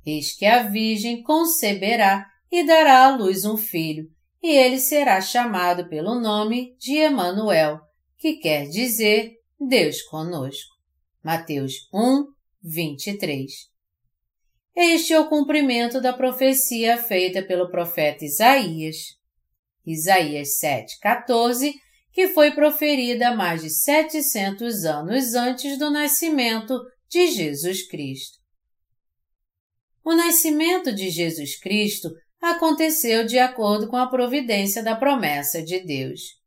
Eis 0.05 0.37
que 0.37 0.45
a 0.45 0.65
Virgem 0.65 1.23
conceberá 1.23 2.27
e 2.51 2.67
dará 2.67 3.05
à 3.05 3.17
luz 3.17 3.45
um 3.45 3.57
filho, 3.57 4.11
e 4.43 4.49
ele 4.49 4.81
será 4.81 5.21
chamado 5.21 5.89
pelo 5.89 6.19
nome 6.19 6.75
de 6.79 6.97
Emanuel, 6.97 7.79
que 8.19 8.35
quer 8.39 8.67
dizer 8.69 9.35
Deus 9.61 10.03
conosco. 10.03 10.75
Mateus 11.23 11.89
1, 11.93 12.25
23. 12.63 13.71
Este 14.75 15.13
é 15.13 15.21
o 15.21 15.29
cumprimento 15.29 16.01
da 16.01 16.13
profecia 16.13 16.97
feita 16.97 17.43
pelo 17.43 17.71
profeta 17.71 18.25
Isaías. 18.25 19.20
Isaías 19.93 20.59
7,14, 20.63 21.73
que 22.13 22.29
foi 22.29 22.51
proferida 22.51 23.35
mais 23.35 23.63
de 23.63 23.71
700 23.71 24.85
anos 24.85 25.35
antes 25.35 25.79
do 25.79 25.91
nascimento 25.91 26.79
de 27.09 27.29
Jesus 27.29 27.87
Cristo. 27.89 28.39
O 30.05 30.15
nascimento 30.15 30.93
de 30.93 31.11
Jesus 31.11 31.59
Cristo 31.59 32.11
aconteceu 32.41 33.25
de 33.25 33.39
acordo 33.39 33.89
com 33.89 33.97
a 33.97 34.09
providência 34.09 34.83
da 34.83 34.97
promessa 34.97 35.63
de 35.63 35.81
Deus. 35.81 36.41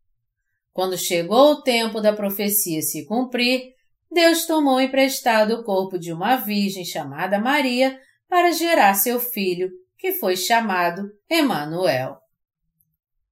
Quando 0.72 0.98
chegou 0.98 1.52
o 1.52 1.62
tempo 1.62 2.02
da 2.02 2.12
profecia 2.14 2.82
se 2.82 3.06
cumprir, 3.06 3.74
Deus 4.12 4.46
tomou 4.46 4.82
emprestado 4.82 5.54
o 5.54 5.64
corpo 5.64 6.00
de 6.00 6.12
uma 6.12 6.36
virgem 6.36 6.84
chamada 6.84 7.40
Maria 7.40 8.00
para 8.28 8.52
gerar 8.52 8.96
seu 8.96 9.20
filho, 9.20 9.70
que 9.98 10.14
foi 10.14 10.36
chamado 10.36 11.12
Emanuel. 11.30 12.23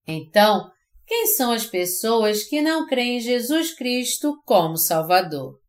Então, 0.08 0.70
quem 1.06 1.28
são 1.28 1.52
as 1.52 1.66
pessoas 1.66 2.44
que 2.44 2.62
não 2.62 2.88
creem 2.88 3.18
em 3.18 3.20
Jesus 3.20 3.74
Cristo 3.74 4.42
como 4.46 4.78
Salvador? 4.78 5.62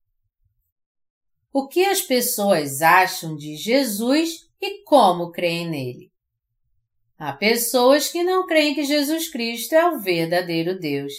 o 1.52 1.68
que 1.68 1.84
as 1.84 2.00
pessoas 2.00 2.80
acham 2.80 3.36
de 3.36 3.56
Jesus 3.56 4.48
e 4.60 4.82
como 4.84 5.30
creem 5.30 5.68
nele. 5.68 6.10
Há 7.18 7.32
pessoas 7.34 8.08
que 8.08 8.24
não 8.24 8.46
creem 8.46 8.74
que 8.74 8.82
Jesus 8.82 9.28
Cristo 9.28 9.74
é 9.74 9.86
o 9.90 10.00
verdadeiro 10.00 10.78
Deus. 10.78 11.12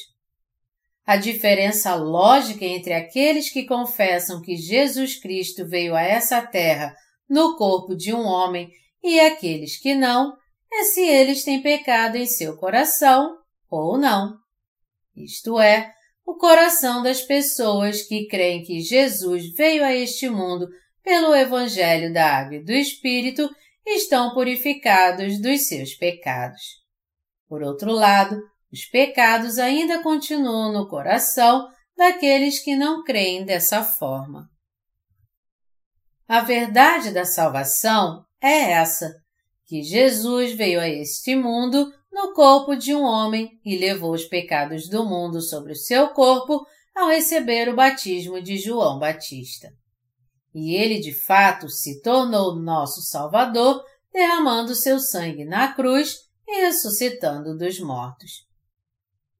A 1.05 1.17
diferença 1.17 1.93
lógica 1.95 2.65
entre 2.65 2.93
aqueles 2.93 3.51
que 3.51 3.65
confessam 3.65 4.41
que 4.41 4.55
Jesus 4.55 5.15
Cristo 5.15 5.67
veio 5.67 5.95
a 5.95 6.01
essa 6.01 6.41
terra 6.41 6.95
no 7.29 7.55
corpo 7.55 7.95
de 7.95 8.13
um 8.13 8.23
homem 8.25 8.71
e 9.03 9.19
aqueles 9.19 9.77
que 9.77 9.93
não 9.93 10.33
é 10.73 10.83
se 10.85 11.01
eles 11.01 11.43
têm 11.43 11.61
pecado 11.61 12.15
em 12.15 12.25
seu 12.25 12.57
coração 12.57 13.37
ou 13.69 13.97
não. 13.97 14.37
Isto 15.15 15.59
é, 15.59 15.93
o 16.25 16.35
coração 16.35 17.03
das 17.03 17.21
pessoas 17.21 18.01
que 18.01 18.27
creem 18.27 18.63
que 18.63 18.79
Jesus 18.79 19.53
veio 19.53 19.83
a 19.83 19.93
este 19.93 20.29
mundo 20.29 20.67
pelo 21.03 21.35
Evangelho 21.35 22.11
da 22.13 22.39
Água 22.39 22.55
e 22.55 22.63
do 22.63 22.71
Espírito 22.71 23.49
estão 23.85 24.33
purificados 24.33 25.39
dos 25.39 25.67
seus 25.67 25.93
pecados. 25.93 26.61
Por 27.47 27.61
outro 27.61 27.91
lado, 27.91 28.41
os 28.71 28.85
pecados 28.85 29.59
ainda 29.59 30.01
continuam 30.01 30.71
no 30.71 30.87
coração 30.87 31.69
daqueles 31.95 32.59
que 32.59 32.75
não 32.75 33.03
creem 33.03 33.45
dessa 33.45 33.83
forma. 33.83 34.49
A 36.27 36.39
verdade 36.39 37.11
da 37.11 37.25
salvação 37.25 38.25
é 38.41 38.71
essa, 38.71 39.22
que 39.73 39.81
Jesus 39.81 40.53
veio 40.53 40.79
a 40.79 40.87
este 40.87 41.35
mundo 41.35 41.91
no 42.11 42.31
corpo 42.31 42.75
de 42.75 42.93
um 42.93 43.01
homem 43.01 43.59
e 43.65 43.75
levou 43.75 44.13
os 44.13 44.23
pecados 44.23 44.87
do 44.87 45.03
mundo 45.03 45.41
sobre 45.41 45.71
o 45.71 45.75
seu 45.75 46.09
corpo 46.09 46.63
ao 46.95 47.07
receber 47.07 47.67
o 47.69 47.75
batismo 47.75 48.39
de 48.39 48.55
João 48.55 48.99
Batista. 48.99 49.73
E 50.53 50.75
ele 50.75 50.99
de 50.99 51.11
fato 51.11 51.69
se 51.69 52.03
tornou 52.03 52.55
nosso 52.55 53.01
Salvador, 53.01 53.83
derramando 54.13 54.75
seu 54.75 54.99
sangue 54.99 55.43
na 55.43 55.73
cruz 55.73 56.17
e 56.47 56.61
ressuscitando 56.61 57.57
dos 57.57 57.79
mortos. 57.79 58.45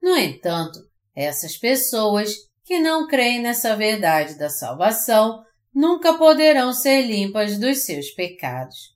No 0.01 0.17
entanto, 0.17 0.79
essas 1.15 1.55
pessoas 1.57 2.33
que 2.65 2.79
não 2.79 3.05
creem 3.05 3.39
nessa 3.39 3.75
verdade 3.75 4.33
da 4.33 4.49
salvação 4.49 5.43
nunca 5.71 6.15
poderão 6.15 6.73
ser 6.73 7.03
limpas 7.03 7.59
dos 7.59 7.85
seus 7.85 8.09
pecados. 8.09 8.92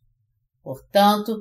Portanto, 0.67 1.37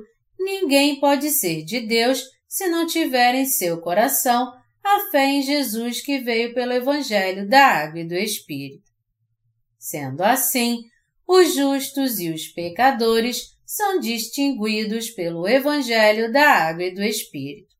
Ninguém 0.47 0.99
pode 0.99 1.29
ser 1.31 1.63
de 1.63 1.81
Deus 1.81 2.23
se 2.47 2.67
não 2.67 2.85
tiver 2.85 3.35
em 3.35 3.45
seu 3.45 3.81
coração 3.81 4.53
a 4.81 5.11
fé 5.11 5.25
em 5.25 5.41
Jesus 5.41 6.01
que 6.01 6.19
veio 6.19 6.53
pelo 6.53 6.71
Evangelho 6.71 7.49
da 7.49 7.65
Água 7.65 7.99
e 7.99 8.07
do 8.07 8.15
Espírito. 8.15 8.89
Sendo 9.77 10.21
assim, 10.21 10.83
os 11.27 11.53
justos 11.53 12.19
e 12.19 12.29
os 12.29 12.47
pecadores 12.47 13.57
são 13.65 13.99
distinguidos 13.99 15.09
pelo 15.09 15.45
Evangelho 15.45 16.31
da 16.31 16.49
Água 16.49 16.85
e 16.85 16.93
do 16.93 17.03
Espírito. 17.03 17.75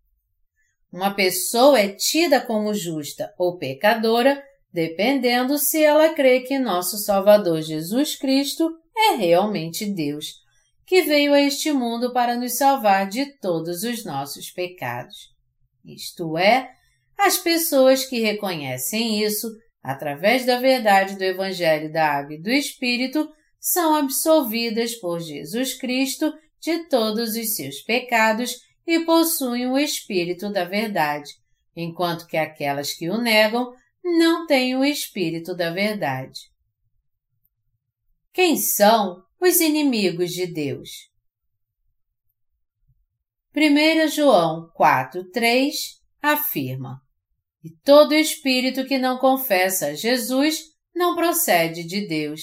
Uma 0.91 1.13
pessoa 1.13 1.79
é 1.79 1.87
tida 1.87 2.41
como 2.41 2.73
justa 2.73 3.33
ou 3.37 3.57
pecadora 3.57 4.43
dependendo 4.73 5.57
se 5.57 5.81
ela 5.81 6.13
crê 6.13 6.41
que 6.41 6.59
nosso 6.59 6.97
Salvador 6.97 7.61
Jesus 7.61 8.17
Cristo 8.17 8.77
é 8.93 9.15
realmente 9.15 9.85
Deus 9.85 10.45
que 10.87 11.01
veio 11.01 11.33
a 11.33 11.41
este 11.41 11.73
mundo 11.73 12.13
para 12.13 12.37
nos 12.37 12.55
salvar 12.55 13.09
de 13.09 13.25
todos 13.39 13.83
os 13.83 14.05
nossos 14.05 14.49
pecados. 14.49 15.35
Isto 15.83 16.37
é, 16.37 16.71
as 17.17 17.37
pessoas 17.37 18.05
que 18.05 18.21
reconhecem 18.21 19.21
isso, 19.21 19.51
através 19.83 20.45
da 20.45 20.57
verdade 20.57 21.17
do 21.17 21.23
Evangelho 21.23 21.91
da 21.91 22.09
Água 22.09 22.35
e 22.35 22.41
do 22.41 22.49
Espírito, 22.49 23.29
são 23.59 23.95
absolvidas 23.95 24.95
por 24.95 25.19
Jesus 25.19 25.73
Cristo 25.73 26.33
de 26.61 26.87
todos 26.87 27.35
os 27.35 27.55
seus 27.55 27.81
pecados 27.81 28.55
e 28.85 29.01
possuem 29.01 29.69
o 29.69 29.77
Espírito 29.77 30.49
da 30.49 30.63
Verdade, 30.63 31.31
enquanto 31.75 32.25
que 32.25 32.37
aquelas 32.37 32.93
que 32.93 33.09
o 33.09 33.17
negam 33.17 33.73
não 34.01 34.47
têm 34.47 34.73
o 34.77 34.85
Espírito 34.85 35.53
da 35.53 35.69
Verdade. 35.69 36.39
Quem 38.31 38.55
são 38.55 39.26
os 39.39 39.59
inimigos 39.59 40.31
de 40.31 40.47
Deus. 40.47 40.89
1 43.55 44.07
João 44.09 44.71
4,3 44.77 45.73
afirma: 46.21 47.01
E 47.63 47.69
todo 47.83 48.13
espírito 48.13 48.85
que 48.85 48.97
não 48.97 49.17
confessa 49.17 49.87
a 49.87 49.93
Jesus 49.93 50.75
não 50.95 51.15
procede 51.15 51.83
de 51.83 52.07
Deus. 52.07 52.41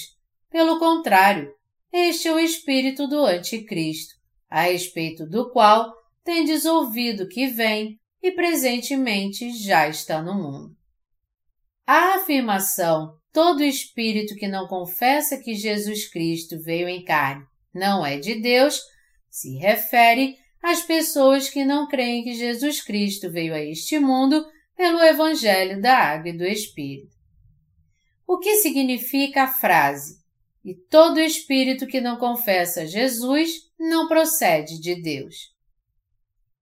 Pelo 0.50 0.78
contrário, 0.78 1.52
este 1.92 2.28
é 2.28 2.32
o 2.32 2.38
espírito 2.38 3.06
do 3.06 3.24
Anticristo, 3.24 4.14
a 4.48 4.62
respeito 4.62 5.26
do 5.26 5.50
qual 5.50 5.92
tendes 6.24 6.64
ouvido 6.64 7.28
que 7.28 7.46
vem 7.46 8.00
e 8.22 8.32
presentemente 8.32 9.50
já 9.52 9.88
está 9.88 10.22
no 10.22 10.34
mundo. 10.34 10.76
A 11.86 12.14
afirmação 12.14 13.18
todo 13.34 13.64
espírito 13.64 14.36
que 14.36 14.46
não 14.46 14.68
confessa 14.68 15.36
que 15.36 15.56
Jesus 15.56 16.08
Cristo 16.08 16.58
veio 16.60 16.88
em 16.88 17.04
carne 17.04 17.44
não 17.74 18.06
é 18.06 18.16
de 18.16 18.36
Deus, 18.36 18.80
se 19.28 19.56
refere 19.56 20.38
às 20.62 20.82
pessoas 20.82 21.50
que 21.50 21.64
não 21.64 21.88
creem 21.88 22.22
que 22.22 22.32
Jesus 22.32 22.80
Cristo 22.80 23.28
veio 23.28 23.52
a 23.52 23.60
este 23.60 23.98
mundo 23.98 24.46
pelo 24.76 25.02
Evangelho 25.02 25.82
da 25.82 25.98
Água 25.98 26.28
e 26.28 26.38
do 26.38 26.44
Espírito. 26.44 27.12
O 28.24 28.38
que 28.38 28.56
significa 28.56 29.42
a 29.42 29.48
frase? 29.48 30.22
E 30.64 30.72
todo 30.72 31.20
espírito 31.20 31.86
que 31.86 32.00
não 32.00 32.16
confessa 32.16 32.86
Jesus 32.86 33.50
não 33.78 34.06
procede 34.08 34.80
de 34.80 34.94
Deus. 34.94 35.52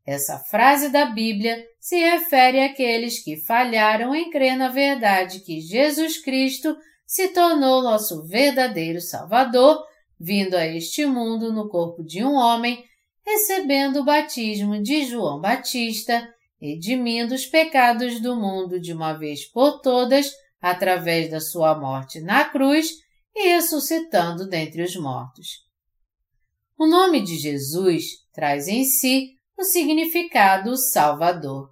Essa 0.04 0.38
frase 0.38 0.88
da 0.88 1.04
Bíblia 1.04 1.64
se 1.82 1.96
refere 1.96 2.60
àqueles 2.60 3.18
que 3.24 3.36
falharam 3.36 4.14
em 4.14 4.30
crer 4.30 4.56
na 4.56 4.68
verdade 4.68 5.40
que 5.40 5.60
Jesus 5.60 6.16
Cristo 6.16 6.76
se 7.04 7.30
tornou 7.30 7.82
nosso 7.82 8.24
verdadeiro 8.24 9.00
Salvador, 9.00 9.82
vindo 10.18 10.54
a 10.54 10.64
este 10.64 11.04
mundo 11.04 11.52
no 11.52 11.68
corpo 11.68 12.04
de 12.04 12.24
um 12.24 12.34
homem, 12.34 12.84
recebendo 13.26 13.98
o 13.98 14.04
batismo 14.04 14.80
de 14.80 15.06
João 15.06 15.40
Batista, 15.40 16.32
redimindo 16.60 17.34
os 17.34 17.46
pecados 17.46 18.20
do 18.20 18.36
mundo 18.36 18.78
de 18.78 18.92
uma 18.92 19.14
vez 19.14 19.44
por 19.50 19.80
todas 19.80 20.30
através 20.60 21.32
da 21.32 21.40
sua 21.40 21.76
morte 21.76 22.20
na 22.20 22.44
cruz 22.44 22.92
e 23.34 23.48
ressuscitando 23.48 24.48
dentre 24.48 24.82
os 24.82 24.94
mortos. 24.94 25.66
O 26.78 26.86
nome 26.86 27.20
de 27.22 27.36
Jesus 27.36 28.04
traz 28.32 28.68
em 28.68 28.84
si 28.84 29.36
o 29.58 29.64
significado 29.64 30.76
Salvador. 30.76 31.70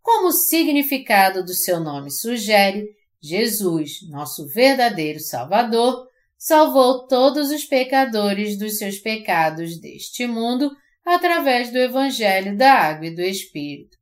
Como 0.00 0.28
o 0.28 0.32
significado 0.32 1.44
do 1.44 1.54
seu 1.54 1.80
nome 1.80 2.10
sugere, 2.10 2.86
Jesus, 3.22 4.06
nosso 4.10 4.46
verdadeiro 4.48 5.18
Salvador, 5.18 6.06
salvou 6.36 7.06
todos 7.06 7.50
os 7.50 7.64
pecadores 7.64 8.58
dos 8.58 8.76
seus 8.76 8.98
pecados 8.98 9.80
deste 9.80 10.26
mundo 10.26 10.70
através 11.04 11.70
do 11.72 11.78
Evangelho 11.78 12.56
da 12.56 12.72
Água 12.72 13.06
e 13.06 13.14
do 13.14 13.22
Espírito. 13.22 13.96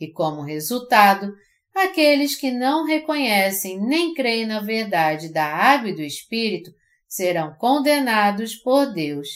E 0.00 0.10
como 0.10 0.42
resultado, 0.42 1.32
aqueles 1.74 2.36
que 2.36 2.50
não 2.50 2.86
reconhecem 2.86 3.78
nem 3.80 4.14
creem 4.14 4.46
na 4.46 4.60
verdade 4.60 5.32
da 5.32 5.44
água 5.44 5.90
e 5.90 5.94
do 5.94 6.02
Espírito 6.02 6.70
serão 7.06 7.54
condenados 7.56 8.54
por 8.54 8.92
Deus. 8.92 9.28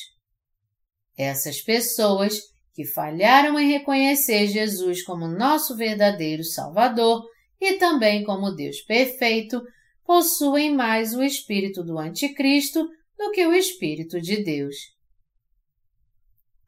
Essas 1.18 1.60
pessoas 1.60 2.40
que 2.72 2.84
falharam 2.84 3.58
em 3.58 3.72
reconhecer 3.72 4.46
Jesus 4.46 5.02
como 5.02 5.26
nosso 5.26 5.76
verdadeiro 5.76 6.44
Salvador 6.44 7.28
e 7.60 7.72
também 7.72 8.22
como 8.22 8.54
Deus 8.54 8.80
perfeito, 8.82 9.60
possuem 10.06 10.72
mais 10.72 11.12
o 11.14 11.22
espírito 11.22 11.82
do 11.82 11.98
Anticristo 11.98 12.88
do 13.18 13.32
que 13.32 13.44
o 13.44 13.52
espírito 13.52 14.20
de 14.20 14.44
Deus. 14.44 14.76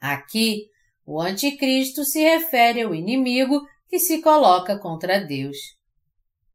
Aqui, 0.01 0.67
o 1.07 1.21
Anticristo 1.21 2.05
se 2.05 2.21
refere 2.21 2.83
ao 2.83 2.93
inimigo 2.93 3.63
que 3.89 4.01
se 4.01 4.21
coloca 4.21 4.77
contra 4.81 5.21
Deus. 5.21 5.57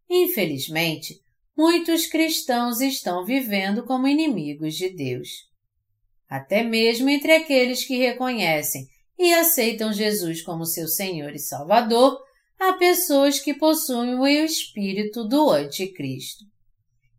Infelizmente, 0.10 1.22
muitos 1.56 2.08
cristãos 2.08 2.82
estão 2.82 3.24
vivendo 3.24 3.86
como 3.86 4.06
inimigos 4.06 4.76
de 4.76 4.90
Deus. 4.90 5.30
Até 6.30 6.64
mesmo 6.64 7.10
entre 7.10 7.32
aqueles 7.34 7.86
que 7.86 7.98
reconhecem 7.98 8.88
e 9.18 9.34
aceitam 9.34 9.94
Jesus 9.94 10.42
como 10.42 10.66
seu 10.66 10.88
Senhor 10.88 11.34
e 11.34 11.40
Salvador, 11.40 12.20
há 12.60 12.74
pessoas 12.74 13.40
que 13.40 13.54
possuem 13.54 14.16
o 14.16 14.28
espírito 14.28 15.28
do 15.28 15.50
Anticristo, 15.50 16.44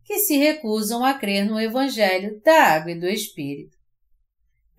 que 0.03 0.19
se 0.19 0.37
recusam 0.37 1.03
a 1.03 1.13
crer 1.13 1.45
no 1.45 1.59
Evangelho 1.59 2.39
da 2.41 2.63
Água 2.63 2.91
e 2.91 2.99
do 2.99 3.07
Espírito. 3.07 3.75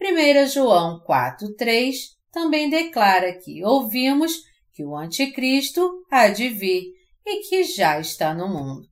1 0.00 0.46
João 0.46 1.02
4,3 1.04 1.94
também 2.30 2.70
declara 2.70 3.36
que 3.36 3.64
ouvimos 3.64 4.42
que 4.72 4.84
o 4.84 4.96
Anticristo 4.96 6.04
há 6.10 6.28
de 6.28 6.48
vir 6.48 6.84
e 7.26 7.48
que 7.48 7.64
já 7.64 7.98
está 7.98 8.32
no 8.32 8.48
mundo. 8.48 8.86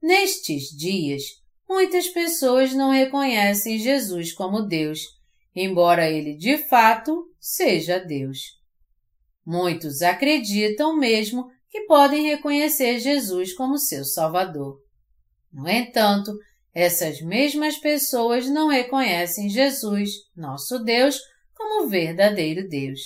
Nestes 0.00 0.68
dias, 0.70 1.39
muitas 1.70 2.06
pessoas 2.08 2.74
não 2.74 2.90
reconhecem 2.90 3.78
Jesus 3.78 4.30
como 4.34 4.60
Deus 4.60 5.20
embora 5.54 6.08
ele 6.08 6.36
de 6.36 6.58
fato 6.58 7.28
seja 7.38 7.98
Deus. 7.98 8.58
Muitos 9.44 10.02
acreditam 10.02 10.96
mesmo 10.96 11.50
que 11.68 11.82
podem 11.82 12.26
reconhecer 12.26 12.98
Jesus 12.98 13.52
como 13.52 13.78
seu 13.78 14.04
Salvador. 14.04 14.78
No 15.52 15.68
entanto, 15.68 16.32
essas 16.72 17.20
mesmas 17.20 17.76
pessoas 17.76 18.48
não 18.48 18.68
reconhecem 18.68 19.48
Jesus, 19.48 20.10
nosso 20.36 20.78
Deus, 20.84 21.18
como 21.54 21.88
verdadeiro 21.88 22.68
Deus. 22.68 23.00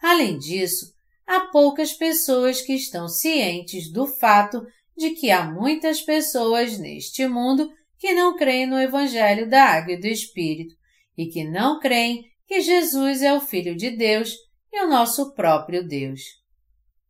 Além 0.00 0.38
disso, 0.38 0.94
há 1.26 1.40
poucas 1.40 1.92
pessoas 1.92 2.60
que 2.60 2.74
estão 2.74 3.08
cientes 3.08 3.90
do 3.90 4.06
fato 4.06 4.64
de 5.00 5.12
que 5.12 5.30
há 5.30 5.50
muitas 5.50 6.02
pessoas 6.02 6.78
neste 6.78 7.26
mundo 7.26 7.72
que 7.98 8.12
não 8.12 8.36
creem 8.36 8.66
no 8.66 8.78
Evangelho 8.78 9.48
da 9.48 9.64
Água 9.64 9.94
e 9.94 9.98
do 9.98 10.06
Espírito 10.06 10.74
e 11.16 11.26
que 11.26 11.42
não 11.42 11.80
creem 11.80 12.22
que 12.46 12.60
Jesus 12.60 13.22
é 13.22 13.32
o 13.32 13.40
Filho 13.40 13.74
de 13.74 13.90
Deus 13.90 14.34
e 14.70 14.84
o 14.84 14.88
nosso 14.90 15.32
próprio 15.32 15.88
Deus. 15.88 16.20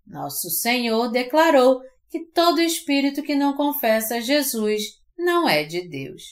Nosso 0.07 0.49
Senhor 0.51 1.11
declarou 1.11 1.81
que 2.09 2.27
todo 2.27 2.61
espírito 2.61 3.25
que 3.25 3.35
não 3.35 3.55
confessa 3.55 4.21
Jesus 4.21 4.83
não 5.19 5.49
é 5.49 5.65
de 5.65 5.89
Deus. 5.89 6.23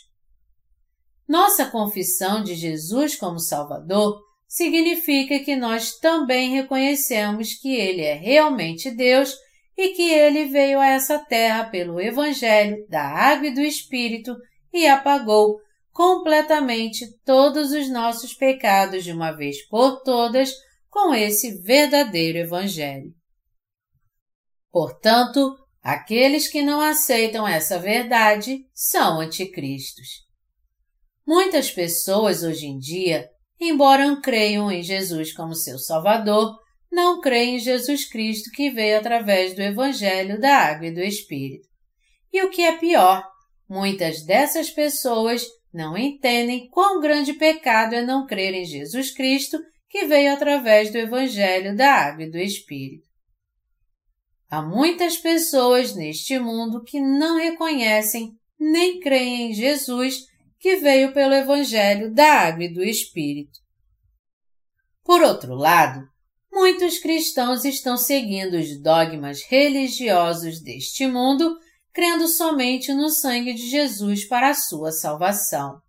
Nossa 1.26 1.66
confissão 1.66 2.40
de 2.40 2.54
Jesus 2.54 3.16
como 3.16 3.40
Salvador 3.40 4.22
significa 4.46 5.40
que 5.40 5.56
nós 5.56 5.98
também 5.98 6.52
reconhecemos 6.52 7.54
que 7.54 7.74
Ele 7.74 8.02
é 8.02 8.14
realmente 8.14 8.92
Deus 8.92 9.36
e 9.78 9.90
que 9.90 10.10
Ele 10.12 10.46
veio 10.46 10.80
a 10.80 10.88
essa 10.88 11.20
terra 11.20 11.70
pelo 11.70 12.00
Evangelho 12.00 12.84
da 12.88 13.00
Água 13.00 13.46
e 13.46 13.54
do 13.54 13.60
Espírito 13.60 14.36
e 14.72 14.88
apagou 14.88 15.60
completamente 15.92 17.06
todos 17.24 17.70
os 17.70 17.88
nossos 17.88 18.34
pecados 18.34 19.04
de 19.04 19.12
uma 19.12 19.30
vez 19.30 19.64
por 19.68 20.02
todas 20.02 20.52
com 20.90 21.14
esse 21.14 21.62
verdadeiro 21.62 22.38
Evangelho. 22.38 23.12
Portanto, 24.72 25.56
aqueles 25.80 26.48
que 26.48 26.60
não 26.60 26.80
aceitam 26.80 27.46
essa 27.46 27.78
verdade 27.78 28.66
são 28.74 29.20
anticristos. 29.20 30.08
Muitas 31.24 31.70
pessoas 31.70 32.42
hoje 32.42 32.66
em 32.66 32.78
dia, 32.78 33.28
embora 33.60 34.20
creiam 34.20 34.72
em 34.72 34.82
Jesus 34.82 35.32
como 35.32 35.54
seu 35.54 35.78
Salvador, 35.78 36.56
não 36.90 37.20
creem 37.20 37.56
em 37.56 37.58
Jesus 37.58 38.04
Cristo 38.08 38.50
que 38.50 38.70
veio 38.70 38.98
através 38.98 39.54
do 39.54 39.62
Evangelho 39.62 40.40
da 40.40 40.56
Água 40.56 40.86
e 40.86 40.94
do 40.94 41.00
Espírito. 41.00 41.68
E 42.32 42.42
o 42.42 42.50
que 42.50 42.62
é 42.62 42.76
pior, 42.76 43.26
muitas 43.68 44.22
dessas 44.24 44.70
pessoas 44.70 45.46
não 45.72 45.96
entendem 45.96 46.68
quão 46.68 47.00
grande 47.00 47.34
pecado 47.34 47.94
é 47.94 48.02
não 48.02 48.26
crer 48.26 48.54
em 48.54 48.64
Jesus 48.64 49.10
Cristo 49.10 49.58
que 49.88 50.06
veio 50.06 50.32
através 50.32 50.90
do 50.90 50.98
Evangelho 50.98 51.76
da 51.76 51.92
Água 51.92 52.24
e 52.24 52.30
do 52.30 52.38
Espírito. 52.38 53.06
Há 54.50 54.62
muitas 54.62 55.16
pessoas 55.16 55.94
neste 55.94 56.38
mundo 56.38 56.82
que 56.82 57.00
não 57.00 57.38
reconhecem 57.38 58.32
nem 58.58 58.98
creem 58.98 59.50
em 59.50 59.54
Jesus 59.54 60.26
que 60.58 60.76
veio 60.76 61.12
pelo 61.12 61.34
Evangelho 61.34 62.12
da 62.12 62.48
Água 62.48 62.64
e 62.64 62.72
do 62.72 62.82
Espírito. 62.82 63.60
Por 65.04 65.22
outro 65.22 65.54
lado, 65.54 66.06
muitos 66.58 66.98
cristãos 66.98 67.64
estão 67.64 67.96
seguindo 67.96 68.54
os 68.54 68.82
dogmas 68.82 69.44
religiosos 69.44 70.60
deste 70.60 71.06
mundo 71.06 71.56
crendo 71.92 72.26
somente 72.26 72.92
no 72.92 73.10
sangue 73.10 73.54
de 73.54 73.68
Jesus 73.68 74.24
para 74.24 74.50
a 74.50 74.54
sua 74.54 74.90
salvação. 74.90 75.80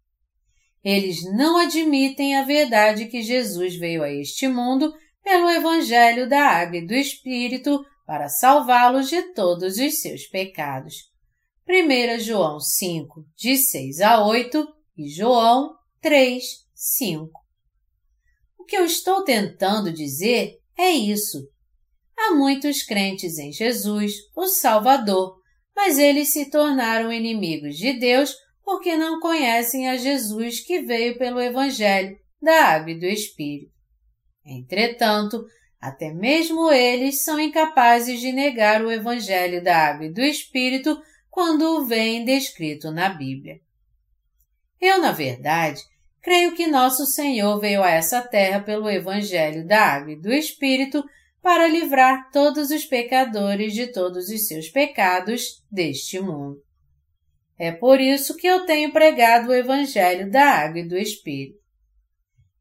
Eles 0.84 1.24
não 1.36 1.58
admitem 1.58 2.36
a 2.36 2.44
verdade 2.44 3.08
que 3.08 3.24
Jesus 3.24 3.76
veio 3.78 4.04
a 4.04 4.12
este 4.12 4.48
mundo 4.48 4.94
pelo 5.24 5.50
Evangelho 5.50 6.30
da 6.30 6.40
Água 6.40 6.78
e 6.78 6.86
do 6.86 6.94
Espírito 6.94 7.84
para 8.06 8.30
salvá-los 8.30 9.10
de 9.10 9.34
todos 9.34 9.78
os 9.78 10.00
seus 10.02 10.28
pecados. 10.28 11.10
1 11.68 12.20
João 12.20 12.60
5, 12.60 13.26
de 13.36 13.58
6 13.58 14.02
a 14.02 14.24
8 14.24 14.68
e 14.96 15.10
João 15.10 15.74
3, 16.00 16.44
5. 16.76 17.32
O 18.60 18.66
que 18.66 18.78
eu 18.78 18.86
estou 18.86 19.24
tentando 19.24 19.92
dizer 19.92 20.59
é 20.80 20.92
isso. 20.92 21.46
Há 22.18 22.34
muitos 22.34 22.84
crentes 22.84 23.38
em 23.38 23.52
Jesus, 23.52 24.14
o 24.34 24.48
Salvador, 24.48 25.38
mas 25.76 26.00
eles 26.00 26.32
se 26.32 26.50
tornaram 26.50 27.12
inimigos 27.12 27.76
de 27.76 27.94
Deus 28.00 28.34
porque 28.64 28.96
não 28.96 29.20
conhecem 29.20 29.90
a 29.90 29.98
Jesus 29.98 30.62
que 30.62 30.82
veio 30.82 31.18
pelo 31.18 31.42
Evangelho 31.42 32.18
da 32.42 32.66
Água 32.66 32.92
e 32.92 33.00
do 33.00 33.06
Espírito. 33.06 33.74
Entretanto, 34.46 35.46
até 35.82 36.14
mesmo 36.14 36.72
eles 36.72 37.24
são 37.24 37.38
incapazes 37.38 38.22
de 38.22 38.32
negar 38.32 38.82
o 38.82 38.92
Evangelho 38.92 39.62
da 39.62 39.76
Água 39.76 40.06
e 40.06 40.14
do 40.14 40.22
Espírito 40.22 40.98
quando 41.30 41.64
o 41.64 41.86
veem 41.86 42.24
descrito 42.24 42.90
na 42.90 43.10
Bíblia. 43.10 43.60
Eu, 44.80 45.02
na 45.02 45.12
verdade, 45.12 45.82
creio 46.22 46.54
que 46.54 46.68
nosso 46.68 47.06
Senhor 47.06 47.60
veio 47.60 47.82
a 47.82 47.90
essa 47.90 48.22
terra 48.22 48.60
pelo 48.60 48.90
Evangelho 48.90 49.66
da 49.66 49.80
Água 49.80 50.14
e 50.14 50.22
do 50.22 50.32
Espírito 50.32 51.04
para 51.42 51.68
livrar 51.68 52.30
todos 52.32 52.70
os 52.70 52.86
pecadores 52.86 53.74
de 53.74 53.88
todos 53.88 54.30
os 54.30 54.48
seus 54.48 54.70
pecados 54.70 55.64
deste 55.72 56.20
mundo. 56.20 56.62
É 57.58 57.72
por 57.72 58.00
isso 58.00 58.38
que 58.38 58.48
eu 58.48 58.66
tenho 58.66 58.92
pregado 58.92 59.50
o 59.50 59.54
Evangelho 59.54 60.30
da 60.32 60.46
Água 60.46 60.80
e 60.80 60.88
do 60.88 60.98
Espírito. 60.98 61.60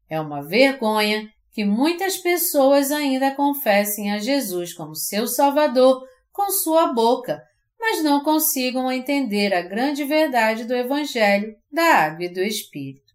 É 0.09 0.19
uma 0.19 0.41
vergonha 0.41 1.29
que 1.51 1.63
muitas 1.63 2.17
pessoas 2.17 2.91
ainda 2.91 3.35
confessem 3.35 4.11
a 4.11 4.17
Jesus 4.17 4.73
como 4.73 4.95
seu 4.95 5.27
Salvador 5.27 6.01
com 6.31 6.49
sua 6.51 6.93
boca, 6.93 7.41
mas 7.79 8.03
não 8.03 8.23
consigam 8.23 8.91
entender 8.91 9.53
a 9.53 9.61
grande 9.61 10.03
verdade 10.03 10.65
do 10.65 10.75
Evangelho 10.75 11.55
da 11.71 11.83
Água 11.83 12.25
e 12.25 12.33
do 12.33 12.41
Espírito. 12.41 13.08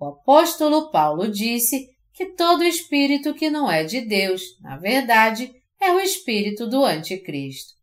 O 0.00 0.06
apóstolo 0.06 0.90
Paulo 0.90 1.28
disse 1.28 1.88
que 2.12 2.26
todo 2.34 2.64
espírito 2.64 3.34
que 3.34 3.50
não 3.50 3.70
é 3.70 3.84
de 3.84 4.00
Deus, 4.00 4.42
na 4.60 4.76
verdade, 4.76 5.52
é 5.80 5.92
o 5.92 6.00
espírito 6.00 6.66
do 6.68 6.84
Anticristo. 6.84 7.74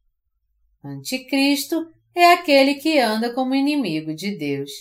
Anticristo 0.84 1.88
é 2.14 2.32
aquele 2.34 2.76
que 2.76 3.00
anda 3.00 3.34
como 3.34 3.56
inimigo 3.56 4.14
de 4.14 4.38
Deus. 4.38 4.72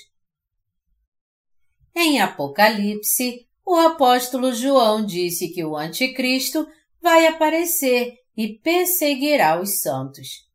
Em 1.95 2.21
Apocalipse, 2.21 3.47
o 3.65 3.77
apóstolo 3.77 4.53
João 4.53 5.05
disse 5.05 5.49
que 5.49 5.65
o 5.65 5.77
Anticristo 5.77 6.67
vai 7.01 7.27
aparecer 7.27 8.19
e 8.37 8.59
perseguirá 8.59 9.61
os 9.61 9.81
santos. 9.81 10.49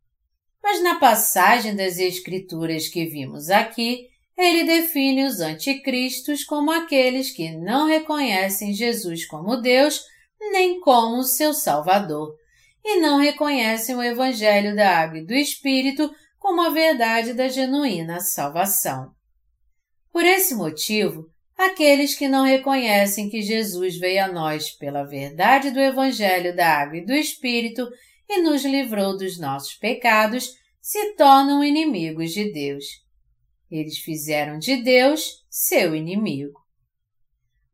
Mas 0.61 0.83
na 0.83 0.99
passagem 0.99 1.75
das 1.75 1.97
Escrituras 1.97 2.87
que 2.87 3.05
vimos 3.05 3.49
aqui, 3.49 4.09
ele 4.39 4.63
define 4.63 5.25
os 5.25 5.41
anticristos 5.41 6.45
como 6.45 6.71
aqueles 6.71 7.30
que 7.30 7.52
não 7.52 7.88
reconhecem 7.88 8.73
Jesus 8.73 9.28
como 9.28 9.58
Deus 9.58 10.02
nem 10.39 10.80
como 10.80 11.21
seu 11.23 11.54
Salvador, 11.54 12.34
e 12.82 13.02
não 13.02 13.19
reconhecem 13.19 13.93
o 13.93 14.02
Evangelho 14.02 14.73
da 14.73 14.97
Água 14.97 15.19
e 15.19 15.25
do 15.25 15.34
Espírito 15.34 16.10
como 16.39 16.62
a 16.62 16.69
verdade 16.69 17.34
da 17.34 17.49
genuína 17.49 18.21
salvação. 18.21 19.12
Por 20.10 20.23
esse 20.23 20.56
motivo, 20.56 21.25
aqueles 21.58 22.15
que 22.15 22.30
não 22.30 22.45
reconhecem 22.45 23.30
que 23.30 23.41
Jesus 23.41 23.97
veio 23.97 24.23
a 24.23 24.32
nós 24.32 24.71
pela 24.71 25.04
verdade 25.04 25.69
do 25.71 25.80
Evangelho 25.82 26.56
da 26.56 26.80
Água 26.80 26.99
e 26.99 27.06
do 27.06 27.13
Espírito 27.13 27.86
e 28.30 28.41
nos 28.41 28.63
livrou 28.63 29.17
dos 29.17 29.38
nossos 29.38 29.73
pecados, 29.75 30.54
se 30.82 31.13
tornam 31.15 31.62
inimigos 31.62 32.32
de 32.32 32.54
Deus. 32.54 32.86
Eles 33.69 33.99
fizeram 33.99 34.58
de 34.58 34.77
Deus 34.77 35.45
seu 35.49 35.95
inimigo. 35.95 36.60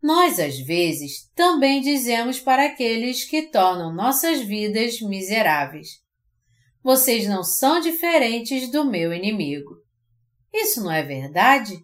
Nós, 0.02 0.40
às 0.40 0.60
vezes, 0.60 1.32
também 1.34 1.82
dizemos 1.82 2.40
para 2.40 2.66
aqueles 2.66 3.24
que 3.24 3.44
tornam 3.44 3.94
nossas 3.94 4.42
vidas 4.42 5.02
miseráveis: 5.02 6.00
Vocês 6.84 7.28
não 7.28 7.44
são 7.44 7.80
diferentes 7.80 8.70
do 8.72 8.86
meu 8.86 9.14
inimigo. 9.14 9.78
Isso 10.54 10.84
não 10.84 10.92
é 10.92 11.02
verdade? 11.02 11.84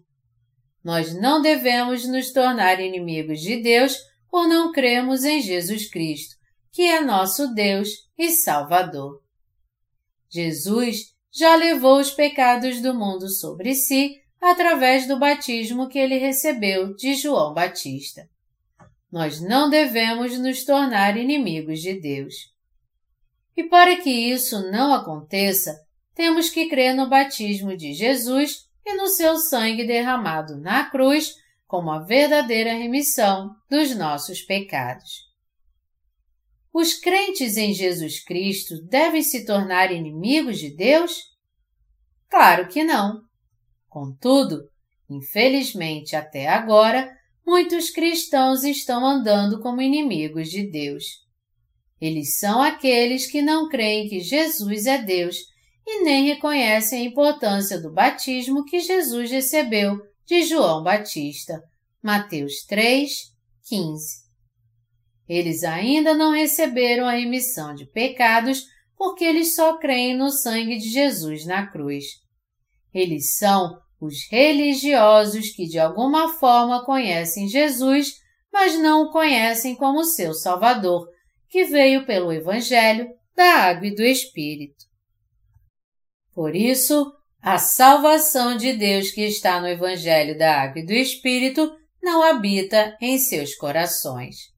Nós 0.83 1.13
não 1.13 1.41
devemos 1.41 2.07
nos 2.07 2.31
tornar 2.31 2.79
inimigos 2.79 3.39
de 3.39 3.61
Deus 3.61 3.97
por 4.29 4.47
não 4.47 4.71
cremos 4.71 5.23
em 5.23 5.41
Jesus 5.41 5.89
Cristo, 5.89 6.35
que 6.71 6.83
é 6.83 7.01
nosso 7.01 7.53
Deus 7.53 7.89
e 8.17 8.29
Salvador. 8.31 9.21
Jesus 10.29 11.13
já 11.31 11.55
levou 11.55 11.99
os 11.99 12.11
pecados 12.11 12.81
do 12.81 12.93
mundo 12.93 13.29
sobre 13.29 13.73
si 13.73 14.21
através 14.41 15.07
do 15.07 15.17
batismo 15.17 15.87
que 15.87 15.97
ele 15.97 16.17
recebeu 16.17 16.93
de 16.95 17.15
João 17.15 17.53
Batista. 17.53 18.27
Nós 19.11 19.39
não 19.39 19.69
devemos 19.69 20.37
nos 20.37 20.63
tornar 20.63 21.17
inimigos 21.17 21.79
de 21.79 21.93
Deus. 21.93 22.51
E 23.55 23.63
para 23.63 23.95
que 23.97 24.09
isso 24.09 24.71
não 24.71 24.93
aconteça, 24.93 25.79
temos 26.15 26.49
que 26.49 26.67
crer 26.67 26.95
no 26.95 27.09
batismo 27.09 27.75
de 27.75 27.93
Jesus 27.93 28.67
e 28.85 28.95
no 28.95 29.07
seu 29.07 29.37
sangue 29.37 29.85
derramado 29.85 30.57
na 30.57 30.89
cruz 30.89 31.35
como 31.67 31.91
a 31.91 31.99
verdadeira 31.99 32.73
remissão 32.73 33.55
dos 33.69 33.95
nossos 33.95 34.41
pecados. 34.41 35.30
Os 36.73 36.93
crentes 36.93 37.57
em 37.57 37.73
Jesus 37.73 38.23
Cristo 38.23 38.81
devem 38.83 39.21
se 39.21 39.45
tornar 39.45 39.91
inimigos 39.91 40.57
de 40.57 40.69
Deus? 40.69 41.23
Claro 42.29 42.69
que 42.69 42.83
não. 42.83 43.21
Contudo, 43.89 44.69
infelizmente 45.09 46.15
até 46.15 46.47
agora, 46.47 47.11
muitos 47.45 47.89
cristãos 47.89 48.63
estão 48.63 49.05
andando 49.05 49.59
como 49.59 49.81
inimigos 49.81 50.49
de 50.49 50.63
Deus. 50.63 51.03
Eles 51.99 52.39
são 52.39 52.61
aqueles 52.61 53.27
que 53.27 53.41
não 53.41 53.67
creem 53.67 54.07
que 54.07 54.21
Jesus 54.21 54.85
é 54.85 54.97
Deus 54.97 55.37
e 55.85 56.03
nem 56.03 56.27
reconhecem 56.27 57.01
a 57.01 57.09
importância 57.09 57.79
do 57.81 57.91
batismo 57.91 58.63
que 58.63 58.79
Jesus 58.79 59.29
recebeu 59.29 59.99
de 60.25 60.43
João 60.43 60.81
Batista. 60.81 61.61
Mateus 62.01 62.63
3, 62.65 63.33
15. 63.67 64.30
Eles 65.27 65.63
ainda 65.63 66.13
não 66.13 66.31
receberam 66.31 67.05
a 67.05 67.13
remissão 67.13 67.73
de 67.73 67.85
pecados 67.85 68.65
porque 68.97 69.23
eles 69.23 69.55
só 69.55 69.77
creem 69.77 70.15
no 70.15 70.29
sangue 70.29 70.77
de 70.77 70.89
Jesus 70.89 71.45
na 71.45 71.65
cruz. 71.65 72.05
Eles 72.93 73.35
são 73.35 73.79
os 73.99 74.27
religiosos 74.29 75.49
que 75.49 75.65
de 75.65 75.79
alguma 75.79 76.33
forma 76.33 76.83
conhecem 76.85 77.47
Jesus, 77.47 78.19
mas 78.51 78.77
não 78.77 79.03
o 79.03 79.11
conhecem 79.11 79.75
como 79.75 80.03
seu 80.03 80.33
Salvador, 80.33 81.07
que 81.49 81.65
veio 81.65 82.05
pelo 82.05 82.31
Evangelho 82.31 83.09
da 83.35 83.55
Água 83.55 83.87
e 83.87 83.95
do 83.95 84.03
Espírito. 84.03 84.85
Por 86.33 86.55
isso, 86.55 87.11
a 87.41 87.57
salvação 87.57 88.55
de 88.55 88.73
Deus 88.73 89.11
que 89.11 89.21
está 89.21 89.59
no 89.59 89.67
Evangelho 89.67 90.37
da 90.37 90.61
Água 90.61 90.81
e 90.81 90.85
do 90.85 90.93
Espírito 90.93 91.75
não 92.01 92.23
habita 92.23 92.95
em 93.01 93.17
seus 93.17 93.55
corações. 93.55 94.51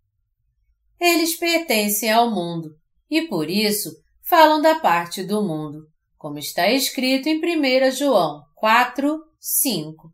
Eles 1.06 1.36
pertencem 1.36 2.10
ao 2.10 2.32
mundo 2.32 2.78
e, 3.12 3.24
por 3.28 3.50
isso, 3.50 3.92
falam 4.22 4.62
da 4.62 4.76
parte 4.76 5.22
do 5.22 5.44
mundo, 5.44 5.86
como 6.18 6.40
está 6.40 6.70
escrito 6.70 7.28
em 7.28 7.42
1 7.42 7.92
João 7.92 8.42
4, 8.56 9.22
5. 9.38 10.10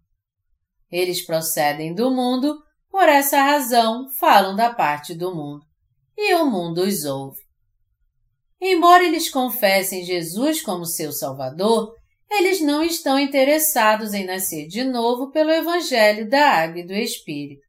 Eles 0.91 1.23
procedem 1.23 1.93
do 1.93 2.09
mundo, 2.09 2.57
por 2.89 3.07
essa 3.07 3.39
razão 3.39 4.09
falam 4.19 4.55
da 4.55 4.73
parte 4.73 5.13
do 5.13 5.35
mundo, 5.35 5.63
e 6.17 6.33
o 6.33 6.47
mundo 6.47 6.81
os 6.81 7.05
ouve. 7.05 7.39
Embora 8.59 9.03
eles 9.03 9.29
confessem 9.29 10.03
Jesus 10.03 10.59
como 10.59 10.87
seu 10.87 11.11
Salvador, 11.11 11.93
eles 12.31 12.61
não 12.61 12.81
estão 12.81 13.19
interessados 13.19 14.15
em 14.15 14.25
nascer 14.25 14.65
de 14.65 14.83
novo 14.83 15.29
pelo 15.29 15.51
Evangelho 15.51 16.27
da 16.27 16.49
Água 16.49 16.79
e 16.79 16.87
do 16.87 16.95
Espírito. 16.95 17.61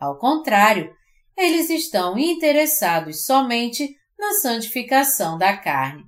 Ao 0.00 0.18
contrário, 0.18 0.90
eles 1.36 1.70
estão 1.70 2.18
interessados 2.18 3.24
somente 3.24 3.96
na 4.18 4.32
santificação 4.34 5.36
da 5.36 5.56
carne. 5.56 6.04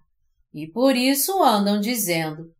E 0.53 0.67
por 0.67 0.97
isso 0.97 1.43
andam 1.43 1.81
dizendo: 1.81 2.55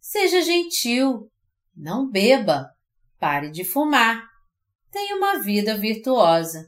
Seja 0.00 0.42
gentil, 0.42 1.30
não 1.76 2.10
beba, 2.10 2.70
pare 3.18 3.50
de 3.50 3.64
fumar, 3.64 4.26
tenha 4.90 5.16
uma 5.16 5.38
vida 5.38 5.76
virtuosa. 5.76 6.66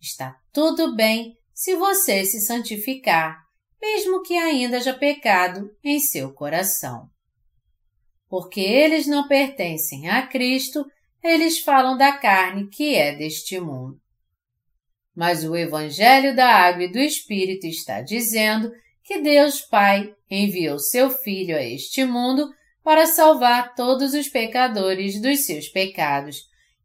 Está 0.00 0.36
tudo 0.52 0.94
bem 0.96 1.36
se 1.54 1.76
você 1.76 2.24
se 2.24 2.40
santificar 2.40 3.42
mesmo 3.82 4.22
que 4.22 4.38
ainda 4.38 4.76
haja 4.76 4.94
pecado 4.94 5.76
em 5.82 5.98
seu 5.98 6.32
coração. 6.32 7.10
Porque 8.28 8.60
eles 8.60 9.08
não 9.08 9.26
pertencem 9.26 10.08
a 10.08 10.24
Cristo, 10.24 10.86
eles 11.22 11.58
falam 11.58 11.96
da 11.96 12.16
carne 12.16 12.68
que 12.68 12.94
é 12.94 13.14
deste 13.14 13.58
mundo. 13.58 14.00
Mas 15.14 15.44
o 15.44 15.54
Evangelho 15.54 16.34
da 16.34 16.46
Água 16.46 16.84
e 16.84 16.92
do 16.92 16.98
Espírito 16.98 17.66
está 17.66 18.00
dizendo 18.00 18.72
que 19.04 19.20
Deus 19.20 19.60
Pai 19.60 20.14
enviou 20.30 20.78
seu 20.78 21.10
Filho 21.10 21.56
a 21.56 21.62
este 21.62 22.04
mundo 22.04 22.48
para 22.82 23.06
salvar 23.06 23.74
todos 23.74 24.14
os 24.14 24.28
pecadores 24.28 25.20
dos 25.20 25.44
seus 25.44 25.68
pecados, 25.68 26.36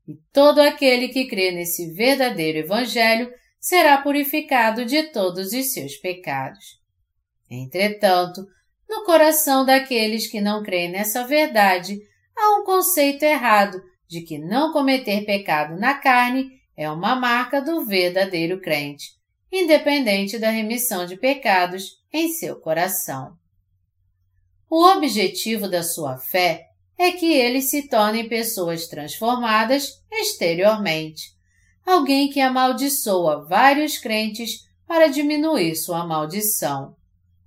e 0.07 0.13
todo 0.31 0.59
aquele 0.59 1.07
que 1.09 1.27
crê 1.27 1.51
nesse 1.51 1.91
verdadeiro 1.93 2.59
Evangelho 2.59 3.31
será 3.59 3.97
purificado 3.97 4.85
de 4.85 5.03
todos 5.11 5.51
os 5.53 5.73
seus 5.73 5.95
pecados. 5.97 6.77
Entretanto, 7.49 8.45
no 8.89 9.03
coração 9.03 9.65
daqueles 9.65 10.29
que 10.29 10.39
não 10.39 10.63
creem 10.63 10.91
nessa 10.91 11.25
verdade, 11.25 11.99
há 12.37 12.59
um 12.59 12.63
conceito 12.63 13.23
errado 13.23 13.81
de 14.07 14.21
que 14.21 14.37
não 14.37 14.71
cometer 14.71 15.25
pecado 15.25 15.77
na 15.77 15.95
carne 15.95 16.56
é 16.77 16.89
uma 16.91 17.15
marca 17.15 17.59
do 17.59 17.83
verdadeiro 17.83 18.61
crente, 18.61 19.17
independente 19.51 20.37
da 20.37 20.51
remissão 20.51 21.07
de 21.07 21.17
pecados 21.17 21.99
em 22.13 22.29
seu 22.29 22.57
coração. 22.57 23.35
O 24.69 24.85
objetivo 24.85 25.67
da 25.67 25.81
sua 25.81 26.17
fé 26.17 26.67
é 26.99 27.11
que 27.11 27.33
eles 27.33 27.71
se 27.71 27.87
tornem 27.87 28.29
pessoas 28.29 28.87
transformadas 28.87 30.03
exteriormente, 30.11 31.35
alguém 31.83 32.29
que 32.29 32.39
amaldiçoa 32.39 33.43
vários 33.45 33.97
crentes 33.97 34.67
para 34.85 35.07
diminuir 35.07 35.75
sua 35.75 36.05
maldição, 36.05 36.95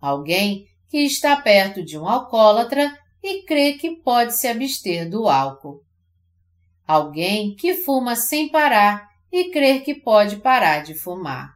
alguém 0.01 0.67
que 0.89 0.99
está 0.99 1.37
perto 1.37 1.85
de 1.85 1.97
um 1.97 2.09
alcoólatra 2.09 2.99
e 3.23 3.45
crê 3.45 3.75
que 3.75 3.97
pode 3.97 4.37
se 4.37 4.49
abster 4.49 5.09
do 5.09 5.29
álcool, 5.29 5.85
alguém 6.87 7.55
que 7.55 7.75
fuma 7.75 8.17
sem 8.17 8.49
parar 8.49 9.10
e 9.33 9.51
crê 9.51 9.81
que 9.81 9.95
pode 9.95 10.37
parar 10.37 10.83
de 10.83 10.95
fumar. 10.95 11.55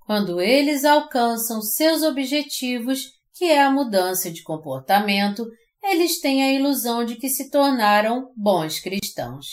Quando 0.00 0.40
eles 0.40 0.84
alcançam 0.84 1.62
seus 1.62 2.02
objetivos, 2.02 3.12
que 3.34 3.44
é 3.44 3.62
a 3.62 3.70
mudança 3.70 4.30
de 4.30 4.42
comportamento, 4.42 5.46
eles 5.82 6.20
têm 6.20 6.42
a 6.42 6.52
ilusão 6.52 7.04
de 7.04 7.16
que 7.16 7.28
se 7.28 7.50
tornaram 7.50 8.32
bons 8.36 8.80
cristãos. 8.80 9.46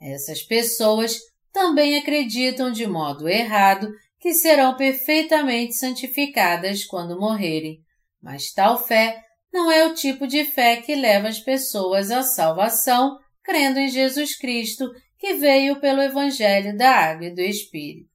Essas 0.00 0.42
pessoas 0.42 1.18
também 1.52 1.96
acreditam 1.96 2.72
de 2.72 2.86
modo 2.86 3.28
errado 3.28 3.88
que 4.18 4.34
serão 4.34 4.76
perfeitamente 4.76 5.74
santificadas 5.74 6.84
quando 6.84 7.18
morrerem, 7.18 7.80
mas 8.20 8.52
tal 8.52 8.78
fé 8.78 9.20
não 9.52 9.70
é 9.70 9.86
o 9.86 9.94
tipo 9.94 10.26
de 10.26 10.44
fé 10.44 10.76
que 10.76 10.94
leva 10.94 11.28
as 11.28 11.38
pessoas 11.38 12.10
à 12.10 12.22
salvação 12.22 13.18
crendo 13.42 13.78
em 13.78 13.88
Jesus 13.88 14.36
Cristo 14.36 14.90
que 15.22 15.34
veio 15.34 15.78
pelo 15.78 16.02
Evangelho 16.02 16.76
da 16.76 16.90
Água 16.90 17.26
e 17.26 17.32
do 17.32 17.40
Espírito. 17.40 18.10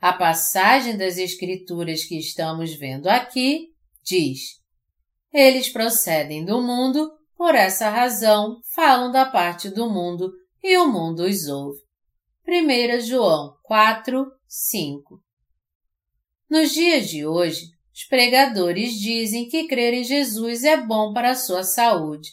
A 0.00 0.14
passagem 0.14 0.96
das 0.96 1.18
Escrituras 1.18 2.04
que 2.04 2.18
estamos 2.18 2.74
vendo 2.74 3.06
aqui 3.06 3.68
diz: 4.02 4.62
Eles 5.30 5.68
procedem 5.68 6.42
do 6.42 6.62
mundo, 6.62 7.12
por 7.36 7.54
essa 7.54 7.90
razão 7.90 8.62
falam 8.74 9.12
da 9.12 9.26
parte 9.26 9.68
do 9.68 9.90
mundo 9.90 10.32
e 10.62 10.74
o 10.78 10.90
mundo 10.90 11.24
os 11.24 11.46
ouve. 11.48 11.82
1 12.48 13.00
João 13.00 13.54
4, 13.62 14.24
5 14.48 15.22
Nos 16.48 16.72
dias 16.72 17.10
de 17.10 17.26
hoje, 17.26 17.66
os 17.92 18.04
pregadores 18.04 18.94
dizem 18.94 19.50
que 19.50 19.68
crer 19.68 19.92
em 19.92 20.02
Jesus 20.02 20.64
é 20.64 20.78
bom 20.78 21.12
para 21.12 21.32
a 21.32 21.36
sua 21.36 21.62
saúde, 21.62 22.30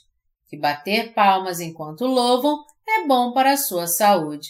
que 0.47 0.57
bater 0.57 1.13
palmas 1.13 1.59
enquanto 1.59 2.05
louvam 2.05 2.70
é 2.99 3.07
bom 3.07 3.31
para 3.31 3.53
a 3.53 3.57
sua 3.57 3.87
saúde 3.87 4.49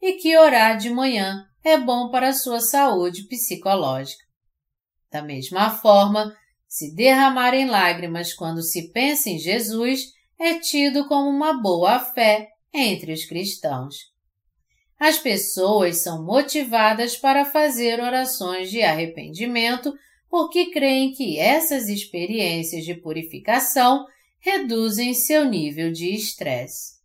e 0.00 0.14
que 0.14 0.36
orar 0.36 0.78
de 0.78 0.90
manhã 0.90 1.44
é 1.64 1.78
bom 1.78 2.10
para 2.10 2.28
a 2.28 2.32
sua 2.32 2.60
saúde 2.60 3.26
psicológica. 3.28 4.24
Da 5.10 5.22
mesma 5.22 5.70
forma, 5.70 6.34
se 6.66 6.94
derramarem 6.94 7.66
lágrimas 7.66 8.32
quando 8.32 8.62
se 8.62 8.90
pensa 8.92 9.28
em 9.28 9.38
Jesus 9.38 10.06
é 10.40 10.58
tido 10.58 11.06
como 11.06 11.28
uma 11.28 11.60
boa 11.60 12.00
fé 12.00 12.48
entre 12.72 13.12
os 13.12 13.24
cristãos. 13.26 13.96
As 14.98 15.18
pessoas 15.18 16.02
são 16.02 16.24
motivadas 16.24 17.16
para 17.16 17.44
fazer 17.44 18.00
orações 18.00 18.70
de 18.70 18.82
arrependimento 18.82 19.92
porque 20.30 20.70
creem 20.70 21.12
que 21.12 21.38
essas 21.38 21.88
experiências 21.88 22.84
de 22.84 22.94
purificação 22.94 24.06
reduzem 24.40 25.12
seu 25.12 25.44
nível 25.44 25.92
de 25.92 26.14
estresse. 26.14 27.01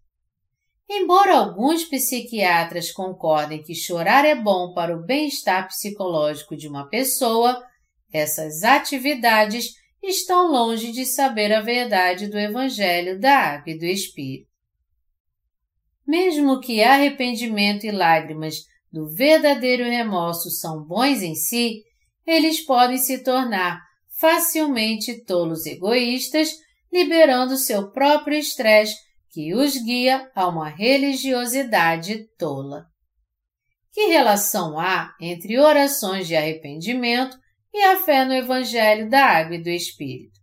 Embora 0.89 1.35
alguns 1.35 1.83
psiquiatras 1.83 2.91
concordem 2.91 3.61
que 3.61 3.75
chorar 3.75 4.23
é 4.23 4.33
bom 4.33 4.73
para 4.73 4.95
o 4.95 5.03
bem-estar 5.03 5.67
psicológico 5.67 6.55
de 6.55 6.67
uma 6.67 6.87
pessoa, 6.87 7.61
essas 8.11 8.63
atividades 8.63 9.73
estão 10.01 10.49
longe 10.49 10.93
de 10.93 11.05
saber 11.05 11.51
a 11.51 11.59
verdade 11.59 12.27
do 12.27 12.39
Evangelho 12.39 13.19
da 13.19 13.37
Água 13.37 13.73
e 13.73 13.77
do 13.77 13.85
Espírito. 13.85 14.47
Mesmo 16.07 16.61
que 16.61 16.81
arrependimento 16.81 17.85
e 17.85 17.91
lágrimas 17.91 18.63
do 18.89 19.09
verdadeiro 19.09 19.83
remorso 19.83 20.49
são 20.49 20.81
bons 20.85 21.21
em 21.21 21.35
si, 21.35 21.83
eles 22.25 22.61
podem 22.61 22.97
se 22.97 23.21
tornar 23.23 23.81
facilmente 24.17 25.25
tolos 25.25 25.65
egoístas, 25.65 26.49
liberando 26.91 27.57
seu 27.57 27.91
próprio 27.91 28.37
estresse 28.37 28.95
que 29.37 29.53
os 29.53 29.77
guia 29.77 30.31
a 30.33 30.47
uma 30.47 30.67
religiosidade 30.67 32.27
tola. 32.39 32.87
Que 33.93 34.07
relação 34.07 34.79
há 34.79 35.15
entre 35.21 35.59
orações 35.59 36.25
de 36.25 36.35
arrependimento 36.35 37.37
e 37.71 37.83
a 37.83 37.99
fé 37.99 38.25
no 38.25 38.33
Evangelho 38.33 39.07
da 39.07 39.23
Água 39.23 39.57
e 39.57 39.61
do 39.61 39.69
Espírito? 39.69 40.39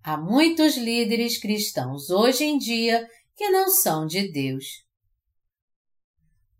Há 0.00 0.16
muitos 0.16 0.76
líderes 0.76 1.38
cristãos 1.38 2.08
hoje 2.08 2.44
em 2.44 2.56
dia 2.56 3.04
que 3.34 3.50
não 3.50 3.68
são 3.68 4.06
de 4.06 4.30
Deus 4.30 4.64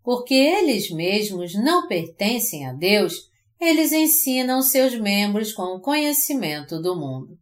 porque 0.03 0.33
eles 0.33 0.91
mesmos 0.91 1.55
não 1.55 1.87
pertencem 1.87 2.67
a 2.67 2.73
Deus, 2.73 3.13
eles 3.57 3.93
ensinam 3.93 4.61
seus 4.61 4.93
membros 4.99 5.53
com 5.53 5.77
o 5.77 5.79
conhecimento 5.79 6.81
do 6.81 6.93
mundo. 6.93 7.39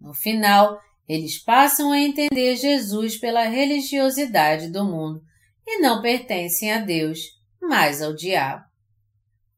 No 0.00 0.14
final, 0.14 0.80
eles 1.08 1.38
passam 1.38 1.90
a 1.90 1.98
entender 1.98 2.56
Jesus 2.56 3.16
pela 3.16 3.44
religiosidade 3.44 4.68
do 4.70 4.84
mundo 4.84 5.22
e 5.66 5.80
não 5.80 6.02
pertencem 6.02 6.70
a 6.70 6.78
Deus, 6.78 7.20
mas 7.60 8.02
ao 8.02 8.14
diabo. 8.14 8.64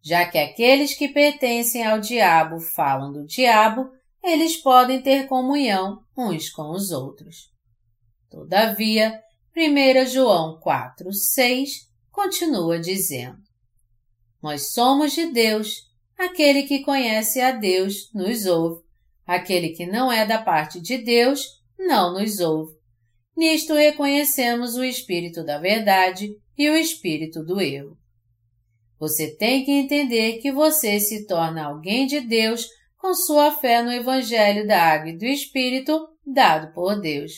Já 0.03 0.25
que 0.27 0.39
aqueles 0.39 0.95
que 0.95 1.09
pertencem 1.09 1.85
ao 1.85 1.99
diabo 1.99 2.61
falam 2.61 3.13
do 3.13 3.27
diabo, 3.27 3.91
eles 4.23 4.57
podem 4.57 5.03
ter 5.03 5.27
comunhão 5.27 6.03
uns 6.17 6.49
com 6.49 6.71
os 6.71 6.91
outros. 6.91 7.51
Todavia, 8.31 9.21
1 9.57 10.07
João 10.07 10.59
4, 10.61 11.13
6 11.13 11.89
continua 12.11 12.79
dizendo: 12.79 13.39
Nós 14.41 14.73
somos 14.73 15.13
de 15.13 15.27
Deus, 15.27 15.83
aquele 16.17 16.63
que 16.63 16.85
conhece 16.85 17.41
a 17.41 17.51
Deus 17.51 18.11
nos 18.15 18.47
ouve, 18.47 18.83
aquele 19.31 19.69
que 19.69 19.87
não 19.87 20.11
é 20.11 20.27
da 20.27 20.43
parte 20.43 20.81
de 20.81 20.99
Deus 20.99 21.41
não 21.79 22.15
nos 22.15 22.41
ouve. 22.41 22.75
Nisto 23.37 23.75
reconhecemos 23.75 24.75
o 24.75 24.83
espírito 24.83 25.45
da 25.45 25.57
verdade 25.57 26.35
e 26.59 26.69
o 26.69 26.77
espírito 26.77 27.45
do 27.45 27.61
erro. 27.61 27.97
Você 28.99 29.37
tem 29.37 29.65
que 29.65 29.71
entender 29.71 30.39
que 30.39 30.51
você 30.51 30.99
se 30.99 31.29
torna 31.29 31.67
alguém 31.67 32.07
de 32.07 32.21
Deus 32.21 32.67
com 32.99 33.15
sua 33.15 33.53
fé 33.53 33.83
no 33.83 33.93
Evangelho 33.93 34.67
da 34.67 34.83
Água 34.83 35.11
e 35.11 35.17
do 35.17 35.25
Espírito 35.25 36.09
dado 36.27 36.75
por 36.75 37.01
Deus. 37.01 37.33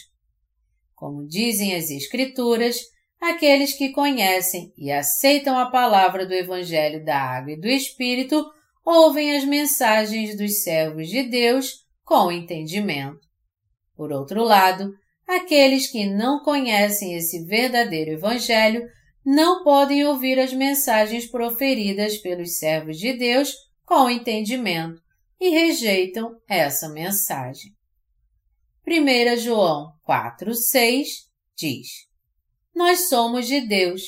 Como 0.94 1.26
dizem 1.28 1.76
as 1.76 1.90
Escrituras, 1.90 2.80
aqueles 3.20 3.74
que 3.74 3.90
conhecem 3.90 4.72
e 4.78 4.90
aceitam 4.90 5.58
a 5.58 5.70
palavra 5.70 6.26
do 6.26 6.32
Evangelho 6.32 7.04
da 7.04 7.18
Água 7.18 7.52
e 7.52 7.60
do 7.60 7.68
Espírito 7.68 8.44
ouvem 8.84 9.36
as 9.36 9.44
mensagens 9.44 10.36
dos 10.36 10.62
servos 10.62 11.08
de 11.08 11.22
Deus 11.24 11.81
com 12.04 12.30
entendimento. 12.30 13.20
Por 13.94 14.12
outro 14.12 14.42
lado, 14.42 14.92
aqueles 15.26 15.90
que 15.90 16.06
não 16.06 16.42
conhecem 16.42 17.14
esse 17.14 17.44
verdadeiro 17.44 18.12
Evangelho 18.12 18.86
não 19.24 19.62
podem 19.62 20.04
ouvir 20.04 20.38
as 20.38 20.52
mensagens 20.52 21.26
proferidas 21.26 22.18
pelos 22.18 22.58
servos 22.58 22.98
de 22.98 23.12
Deus 23.12 23.54
com 23.84 24.10
entendimento 24.10 25.00
e 25.40 25.50
rejeitam 25.50 26.36
essa 26.48 26.88
mensagem. 26.88 27.72
1 28.86 29.36
João 29.36 29.92
4,6 30.08 31.06
diz: 31.56 32.12
nós 32.74 33.08
somos 33.08 33.46
de 33.46 33.60
Deus. 33.60 34.02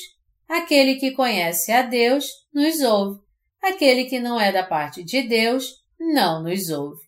Aquele 0.47 0.95
que 0.95 1.11
conhece 1.11 1.71
a 1.71 1.81
Deus 1.81 2.25
nos 2.53 2.81
ouve. 2.81 3.21
Aquele 3.61 4.05
que 4.05 4.19
não 4.19 4.39
é 4.39 4.51
da 4.51 4.63
parte 4.63 5.03
de 5.03 5.21
Deus 5.23 5.83
não 5.99 6.43
nos 6.43 6.69
ouve. 6.69 7.04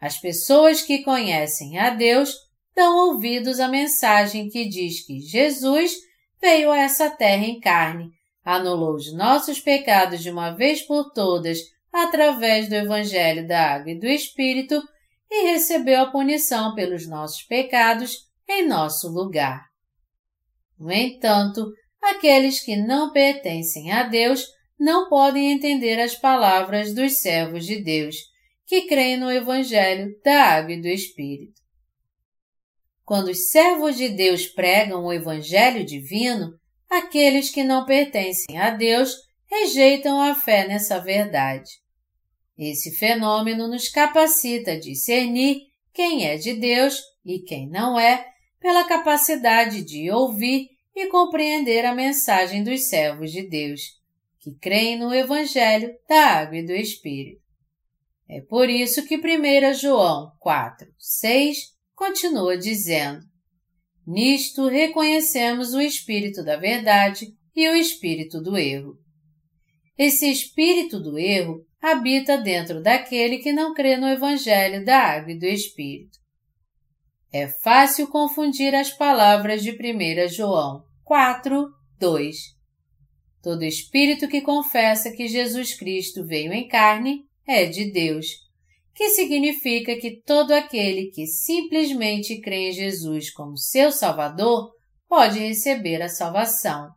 As 0.00 0.18
pessoas 0.20 0.82
que 0.82 1.02
conhecem 1.02 1.78
a 1.78 1.90
Deus 1.90 2.32
dão 2.74 3.08
ouvidos 3.08 3.58
à 3.58 3.66
mensagem 3.66 4.48
que 4.48 4.68
diz 4.68 5.04
que 5.04 5.20
Jesus 5.20 5.92
veio 6.40 6.70
a 6.70 6.78
essa 6.78 7.10
terra 7.10 7.44
em 7.44 7.58
carne, 7.58 8.10
anulou 8.44 8.94
os 8.94 9.12
nossos 9.12 9.58
pecados 9.58 10.22
de 10.22 10.30
uma 10.30 10.52
vez 10.52 10.82
por 10.82 11.12
todas 11.12 11.58
através 11.92 12.68
do 12.68 12.74
Evangelho 12.74 13.46
da 13.46 13.74
Água 13.74 13.90
e 13.90 13.98
do 13.98 14.06
Espírito 14.06 14.80
e 15.30 15.50
recebeu 15.50 16.02
a 16.02 16.10
punição 16.10 16.74
pelos 16.74 17.08
nossos 17.08 17.42
pecados 17.42 18.28
em 18.48 18.66
nosso 18.66 19.08
lugar. 19.08 19.66
No 20.78 20.92
entanto, 20.92 21.72
aqueles 22.00 22.60
que 22.60 22.76
não 22.76 23.12
pertencem 23.12 23.90
a 23.92 24.04
Deus 24.04 24.46
não 24.78 25.08
podem 25.08 25.52
entender 25.52 26.00
as 26.00 26.14
palavras 26.14 26.94
dos 26.94 27.18
servos 27.20 27.66
de 27.66 27.82
Deus, 27.82 28.16
que 28.68 28.82
creem 28.82 29.16
no 29.16 29.32
Evangelho 29.32 30.14
da 30.22 30.42
Água 30.42 30.74
e 30.74 30.80
do 30.82 30.88
Espírito. 30.88 31.58
Quando 33.02 33.30
os 33.30 33.48
servos 33.48 33.96
de 33.96 34.10
Deus 34.10 34.46
pregam 34.46 35.06
o 35.06 35.12
Evangelho 35.12 35.82
divino, 35.86 36.52
aqueles 36.88 37.48
que 37.48 37.64
não 37.64 37.86
pertencem 37.86 38.58
a 38.58 38.68
Deus 38.68 39.16
rejeitam 39.46 40.20
a 40.20 40.34
fé 40.34 40.68
nessa 40.68 40.98
verdade. 40.98 41.70
Esse 42.58 42.94
fenômeno 42.94 43.68
nos 43.68 43.88
capacita 43.88 44.72
a 44.72 44.78
discernir 44.78 45.62
quem 45.90 46.26
é 46.26 46.36
de 46.36 46.52
Deus 46.52 47.00
e 47.24 47.38
quem 47.38 47.66
não 47.66 47.98
é, 47.98 48.26
pela 48.60 48.84
capacidade 48.84 49.82
de 49.82 50.10
ouvir 50.10 50.68
e 50.94 51.06
compreender 51.06 51.86
a 51.86 51.94
mensagem 51.94 52.62
dos 52.62 52.86
servos 52.90 53.32
de 53.32 53.48
Deus, 53.48 53.80
que 54.40 54.52
creem 54.60 54.98
no 54.98 55.14
Evangelho 55.14 55.90
da 56.06 56.20
Água 56.20 56.58
e 56.58 56.66
do 56.66 56.72
Espírito. 56.72 57.47
É 58.28 58.42
por 58.42 58.68
isso 58.68 59.06
que 59.06 59.16
1 59.16 59.74
João 59.74 60.32
4, 60.38 60.86
6 60.98 61.58
continua 61.94 62.58
dizendo: 62.58 63.24
Nisto 64.06 64.68
reconhecemos 64.68 65.72
o 65.72 65.80
espírito 65.80 66.44
da 66.44 66.56
verdade 66.56 67.26
e 67.56 67.68
o 67.68 67.74
espírito 67.74 68.40
do 68.40 68.56
erro. 68.58 68.98
Esse 69.96 70.30
espírito 70.30 71.00
do 71.00 71.18
erro 71.18 71.64
habita 71.80 72.36
dentro 72.36 72.82
daquele 72.82 73.38
que 73.38 73.52
não 73.52 73.72
crê 73.72 73.96
no 73.96 74.06
Evangelho 74.06 74.84
da 74.84 74.98
Água 74.98 75.32
e 75.32 75.38
do 75.38 75.46
Espírito. 75.46 76.18
É 77.32 77.46
fácil 77.46 78.08
confundir 78.08 78.74
as 78.74 78.90
palavras 78.90 79.62
de 79.62 79.72
1 79.72 80.28
João 80.28 80.82
4, 81.04 81.68
2. 81.98 82.36
Todo 83.42 83.64
espírito 83.64 84.28
que 84.28 84.40
confessa 84.40 85.12
que 85.12 85.28
Jesus 85.28 85.74
Cristo 85.74 86.24
veio 86.24 86.52
em 86.52 86.66
carne 86.66 87.27
é 87.48 87.64
de 87.64 87.90
Deus, 87.90 88.26
que 88.94 89.08
significa 89.10 89.96
que 89.96 90.20
todo 90.22 90.52
aquele 90.52 91.10
que 91.10 91.26
simplesmente 91.26 92.40
crê 92.42 92.68
em 92.68 92.72
Jesus 92.72 93.30
como 93.32 93.56
seu 93.56 93.90
Salvador 93.90 94.70
pode 95.08 95.38
receber 95.38 96.02
a 96.02 96.10
salvação. 96.10 96.90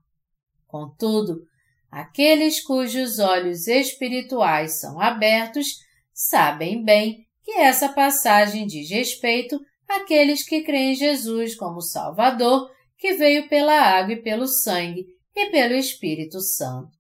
Contudo, 0.68 1.42
aqueles 1.90 2.62
cujos 2.62 3.18
olhos 3.20 3.68
espirituais 3.68 4.82
são 4.82 5.00
abertos 5.00 5.68
sabem 6.14 6.84
bem 6.84 7.26
que 7.44 7.52
essa 7.52 7.90
passagem 7.90 8.68
diz 8.68 8.90
respeito 8.90 9.60
àqueles 9.88 10.44
que 10.44 10.62
creem 10.64 10.92
em 10.92 10.96
Jesus 10.96 11.56
como 11.56 11.82
Salvador 11.82 12.70
que 12.98 13.14
veio 13.14 13.48
pela 13.48 13.74
água 13.74 14.14
e 14.14 14.22
pelo 14.22 14.48
sangue 14.48 15.06
e 15.36 15.50
pelo 15.50 15.74
Espírito 15.74 16.40
Santo. 16.40 16.92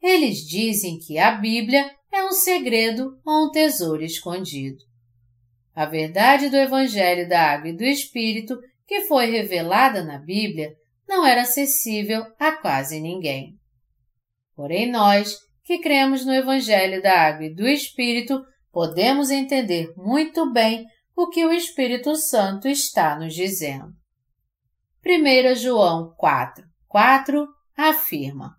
Eles 0.00 0.38
dizem 0.38 0.98
que 0.98 1.18
a 1.18 1.32
Bíblia 1.32 1.94
é 2.12 2.22
um 2.24 2.32
segredo 2.32 3.18
ou 3.24 3.46
um 3.46 3.50
tesouro 3.50 4.04
escondido. 4.04 4.78
A 5.74 5.86
verdade 5.86 6.50
do 6.50 6.56
Evangelho 6.56 7.26
da 7.28 7.52
Água 7.52 7.70
e 7.70 7.76
do 7.76 7.84
Espírito, 7.84 8.60
que 8.86 9.02
foi 9.02 9.30
revelada 9.30 10.04
na 10.04 10.18
Bíblia, 10.18 10.74
não 11.08 11.26
era 11.26 11.42
acessível 11.42 12.24
a 12.38 12.52
quase 12.52 13.00
ninguém. 13.00 13.58
Porém, 14.54 14.90
nós, 14.90 15.38
que 15.64 15.78
cremos 15.78 16.26
no 16.26 16.34
Evangelho 16.34 17.02
da 17.02 17.28
Água 17.28 17.46
e 17.46 17.54
do 17.54 17.66
Espírito, 17.66 18.44
podemos 18.70 19.30
entender 19.30 19.92
muito 19.96 20.52
bem 20.52 20.86
o 21.16 21.28
que 21.28 21.44
o 21.46 21.52
Espírito 21.52 22.14
Santo 22.16 22.68
está 22.68 23.18
nos 23.18 23.34
dizendo. 23.34 23.92
1 25.04 25.54
João 25.56 26.14
4, 26.16 26.64
4 26.86 27.48
afirma: 27.76 28.56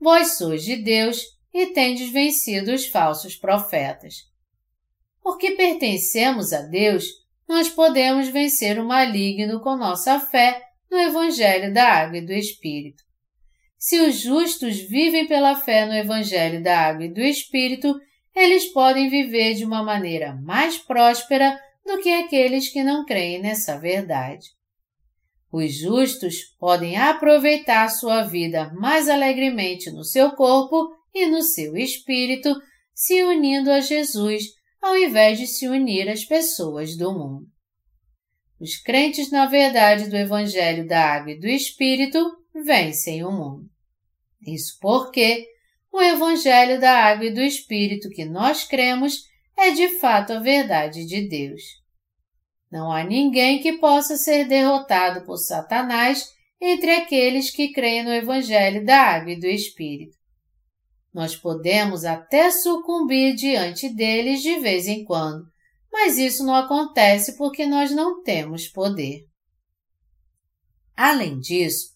Vós 0.00 0.36
sois 0.36 0.64
de 0.64 0.76
Deus 0.76 1.22
e 1.52 1.66
tendes 1.66 2.10
vencido 2.10 2.72
os 2.72 2.86
falsos 2.86 3.36
profetas. 3.36 4.30
Porque 5.22 5.52
pertencemos 5.52 6.52
a 6.52 6.62
Deus, 6.62 7.04
nós 7.48 7.68
podemos 7.68 8.28
vencer 8.28 8.78
o 8.78 8.84
maligno 8.84 9.60
com 9.60 9.76
nossa 9.76 10.18
fé 10.18 10.62
no 10.90 10.98
Evangelho 10.98 11.72
da 11.72 11.88
Água 11.88 12.18
e 12.18 12.26
do 12.26 12.32
Espírito. 12.32 13.02
Se 13.78 13.98
os 14.00 14.16
justos 14.16 14.78
vivem 14.78 15.26
pela 15.26 15.56
fé 15.56 15.86
no 15.86 15.94
Evangelho 15.94 16.62
da 16.62 16.78
Água 16.78 17.04
e 17.04 17.12
do 17.12 17.20
Espírito, 17.20 17.98
eles 18.34 18.66
podem 18.66 19.08
viver 19.10 19.54
de 19.54 19.64
uma 19.64 19.82
maneira 19.82 20.34
mais 20.42 20.78
próspera 20.78 21.58
do 21.84 21.98
que 21.98 22.10
aqueles 22.10 22.68
que 22.68 22.82
não 22.82 23.04
creem 23.04 23.40
nessa 23.40 23.78
verdade. 23.78 24.48
Os 25.52 25.74
justos 25.74 26.44
podem 26.58 26.96
aproveitar 26.96 27.88
sua 27.88 28.22
vida 28.22 28.72
mais 28.72 29.08
alegremente 29.08 29.90
no 29.90 30.04
seu 30.04 30.30
corpo 30.32 30.90
e 31.14 31.26
no 31.26 31.42
seu 31.42 31.76
espírito, 31.76 32.54
se 32.94 33.22
unindo 33.22 33.70
a 33.70 33.80
Jesus 33.80 34.44
ao 34.80 34.96
invés 34.96 35.38
de 35.38 35.46
se 35.46 35.68
unir 35.68 36.08
às 36.08 36.24
pessoas 36.24 36.96
do 36.96 37.12
mundo. 37.12 37.46
Os 38.60 38.76
crentes 38.76 39.30
na 39.30 39.46
verdade 39.46 40.08
do 40.08 40.16
Evangelho 40.16 40.86
da 40.86 41.14
Água 41.14 41.32
e 41.32 41.38
do 41.38 41.48
Espírito 41.48 42.18
vencem 42.64 43.24
o 43.24 43.30
mundo. 43.30 43.68
Isso 44.46 44.76
porque 44.80 45.46
o 45.92 46.00
Evangelho 46.00 46.80
da 46.80 46.92
Água 46.92 47.26
e 47.26 47.32
do 47.32 47.40
Espírito 47.40 48.08
que 48.08 48.24
nós 48.24 48.64
cremos 48.64 49.24
é 49.56 49.70
de 49.70 49.98
fato 49.98 50.32
a 50.32 50.40
verdade 50.40 51.06
de 51.06 51.28
Deus. 51.28 51.62
Não 52.70 52.90
há 52.90 53.04
ninguém 53.04 53.60
que 53.60 53.74
possa 53.74 54.16
ser 54.16 54.46
derrotado 54.46 55.26
por 55.26 55.36
Satanás 55.36 56.32
entre 56.60 56.90
aqueles 56.90 57.50
que 57.50 57.72
creem 57.72 58.02
no 58.02 58.12
Evangelho 58.12 58.84
da 58.84 59.02
Água 59.02 59.32
e 59.32 59.38
do 59.38 59.46
Espírito. 59.46 60.16
Nós 61.12 61.36
podemos 61.36 62.04
até 62.04 62.50
sucumbir 62.50 63.34
diante 63.34 63.88
deles 63.88 64.40
de 64.40 64.58
vez 64.60 64.86
em 64.86 65.04
quando, 65.04 65.44
mas 65.92 66.16
isso 66.16 66.44
não 66.44 66.54
acontece 66.54 67.36
porque 67.36 67.66
nós 67.66 67.90
não 67.90 68.22
temos 68.22 68.66
poder. 68.66 69.26
Além 70.96 71.38
disso, 71.38 71.92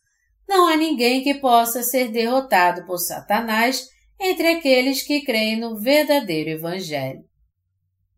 não 0.47 0.67
há 0.69 0.77
ninguém 0.77 1.23
que 1.23 1.35
possa 1.35 1.83
ser 1.83 2.11
derrotado 2.11 2.85
por 2.85 2.99
Satanás 2.99 3.89
entre 4.21 4.49
aqueles 4.49 5.03
que 5.03 5.23
creem 5.23 5.59
no 5.59 5.81
verdadeiro 5.81 6.51
Evangelho. 6.51 7.25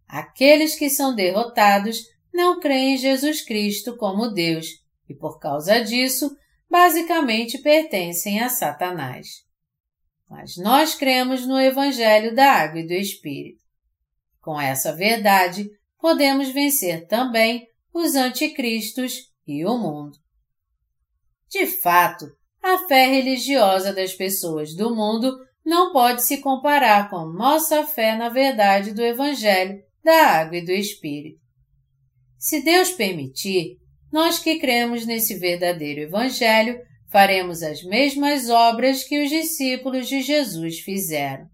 Aqueles 0.07 0.77
que 0.77 0.91
são 0.91 1.15
derrotados 1.15 2.03
não 2.33 2.61
creem 2.61 2.95
em 2.95 2.99
Jesus 2.99 3.43
Cristo 3.43 3.97
como 3.97 4.31
Deus 4.31 4.67
e, 5.09 5.15
por 5.15 5.39
causa 5.39 5.81
disso, 5.81 6.37
basicamente 6.71 7.59
pertencem 7.59 8.41
a 8.41 8.49
Satanás. 8.49 9.48
Mas 10.29 10.57
nós 10.57 10.95
cremos 10.95 11.47
no 11.47 11.59
Evangelho 11.59 12.35
da 12.35 12.53
Água 12.53 12.81
e 12.81 12.87
do 12.87 12.93
Espírito. 12.93 13.63
Com 14.41 14.61
essa 14.61 14.95
verdade, 14.95 15.69
podemos 15.99 16.51
vencer 16.51 17.07
também 17.07 17.67
os 17.93 18.15
anticristos 18.15 19.33
e 19.47 19.65
o 19.65 19.79
mundo. 19.79 20.17
De 21.49 21.67
fato, 21.67 22.27
a 22.63 22.87
fé 22.87 23.07
religiosa 23.07 23.93
das 23.93 24.13
pessoas 24.13 24.75
do 24.75 24.95
mundo 24.95 25.35
não 25.65 25.93
pode 25.93 26.23
se 26.23 26.39
comparar 26.39 27.09
com 27.09 27.27
nossa 27.27 27.87
fé 27.87 28.17
na 28.17 28.29
verdade 28.29 28.93
do 28.93 29.03
Evangelho 29.03 29.83
da 30.05 30.27
Água 30.39 30.59
e 30.59 30.65
do 30.65 30.73
Espírito. 30.73 31.41
Se 32.39 32.63
Deus 32.63 32.91
permitir, 32.91 33.77
nós 34.13 34.39
que 34.39 34.59
cremos 34.59 35.05
nesse 35.05 35.35
verdadeiro 35.35 36.01
Evangelho 36.01 36.81
faremos 37.11 37.63
as 37.63 37.83
mesmas 37.83 38.49
obras 38.49 39.05
que 39.05 39.23
os 39.23 39.31
discípulos 39.31 40.09
de 40.09 40.23
Jesus 40.23 40.81
fizeram. 40.81 41.47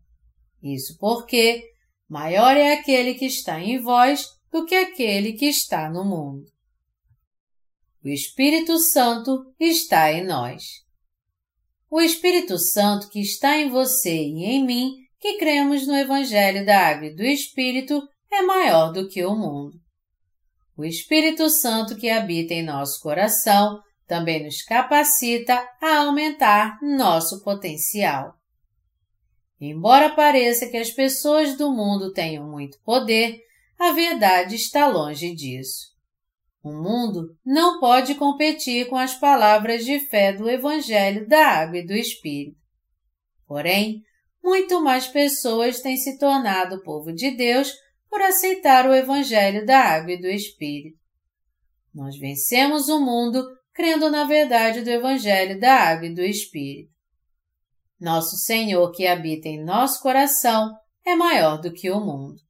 Isso 0.63 0.97
porque 0.99 1.63
maior 2.09 2.57
é 2.57 2.73
aquele 2.73 3.15
que 3.15 3.27
está 3.27 3.61
em 3.61 3.81
vós 3.81 4.27
do 4.51 4.65
que 4.65 4.75
aquele 4.75 5.33
que 5.35 5.47
está 5.47 5.89
no 5.91 6.05
mundo. 6.05 6.45
O 8.05 8.09
Espírito 8.09 8.79
Santo 8.79 9.45
está 9.59 10.13
em 10.13 10.25
nós. 10.25 10.85
O 11.91 12.01
Espírito 12.01 12.59
Santo 12.59 13.09
que 13.09 13.21
está 13.21 13.57
em 13.57 13.71
você 13.71 14.15
e 14.15 14.45
em 14.45 14.65
mim, 14.65 14.95
que 15.19 15.39
cremos 15.39 15.87
no 15.87 15.95
Evangelho 15.95 16.67
da 16.67 16.89
Água 16.89 17.07
e 17.07 17.15
do 17.15 17.23
Espírito, 17.23 18.03
é 18.31 18.43
maior 18.43 18.93
do 18.93 19.09
que 19.09 19.25
o 19.25 19.35
mundo. 19.35 19.79
O 20.77 20.85
Espírito 20.85 21.49
Santo 21.49 21.97
que 21.97 22.11
habita 22.11 22.53
em 22.53 22.65
nosso 22.65 23.01
coração 23.01 23.81
também 24.07 24.45
nos 24.45 24.63
capacita 24.63 25.67
a 25.81 25.99
aumentar 25.99 26.79
nosso 26.83 27.43
potencial. 27.43 28.35
Embora 29.61 30.11
pareça 30.11 30.69
que 30.69 30.77
as 30.77 30.91
pessoas 30.91 31.57
do 31.57 31.73
mundo 31.73 32.13
tenham 32.13 32.49
muito 32.49 32.79
poder, 32.83 33.41
a 33.79 33.93
verdade 33.93 34.57
está 34.57 34.87
longe 34.87 35.35
disso. 35.35 35.95
O 36.63 36.73
mundo 36.73 37.37
não 37.45 37.79
pode 37.79 38.15
competir 38.15 38.89
com 38.89 38.97
as 38.97 39.15
palavras 39.15 39.85
de 39.85 40.01
fé 40.01 40.33
do 40.33 40.49
Evangelho 40.49 41.29
da 41.29 41.47
Água 41.47 41.79
e 41.79 41.87
do 41.87 41.93
Espírito. 41.93 42.59
Porém, 43.47 44.03
muito 44.43 44.83
mais 44.83 45.07
pessoas 45.07 45.81
têm 45.81 45.97
se 45.97 46.19
tornado 46.19 46.83
povo 46.83 47.13
de 47.13 47.31
Deus 47.31 47.73
por 48.09 48.21
aceitar 48.23 48.89
o 48.89 48.95
Evangelho 48.95 49.67
da 49.67 49.79
Água 49.79 50.13
e 50.13 50.21
do 50.21 50.27
Espírito. 50.27 50.99
Nós 51.95 52.19
vencemos 52.19 52.89
o 52.89 52.99
mundo 52.99 53.45
crendo 53.75 54.09
na 54.09 54.25
verdade 54.25 54.83
do 54.83 54.91
Evangelho 54.91 55.59
da 55.59 55.75
Água 55.75 56.07
e 56.07 56.15
do 56.15 56.23
Espírito. 56.23 56.95
Nosso 58.01 58.37
Senhor 58.37 58.93
que 58.93 59.07
habita 59.07 59.49
em 59.49 59.63
nosso 59.63 60.01
coração 60.01 60.73
é 61.05 61.15
maior 61.15 61.61
do 61.61 61.73
que 61.73 61.91
o 61.91 62.01
mundo. 62.01 62.41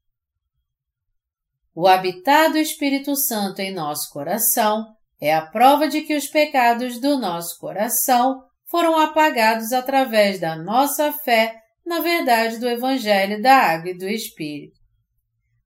O 1.75 1.89
habitar 1.89 2.53
do 2.53 2.59
Espírito 2.59 3.17
Santo 3.17 3.61
em 3.61 3.73
nosso 3.73 4.13
coração 4.13 4.87
é 5.21 5.35
a 5.35 5.45
prova 5.45 5.89
de 5.89 6.03
que 6.03 6.15
os 6.15 6.27
pecados 6.27 7.01
do 7.01 7.19
nosso 7.19 7.59
coração 7.59 8.45
foram 8.67 8.99
apagados 8.99 9.73
através 9.73 10.39
da 10.39 10.55
nossa 10.55 11.13
fé 11.13 11.61
na 11.85 12.01
verdade 12.01 12.59
do 12.59 12.69
Evangelho 12.69 13.41
da 13.43 13.57
Água 13.57 13.91
e 13.91 13.99
do 13.99 14.09
Espírito. 14.09 14.79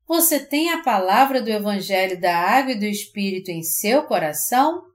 Você 0.07 0.41
tem 0.41 0.71
a 0.71 0.83
palavra 0.83 1.43
do 1.43 1.51
Evangelho 1.51 2.19
da 2.19 2.37
Água 2.37 2.73
e 2.73 2.79
do 2.79 2.87
Espírito 2.87 3.51
em 3.51 3.63
seu 3.63 4.05
coração? 4.05 4.88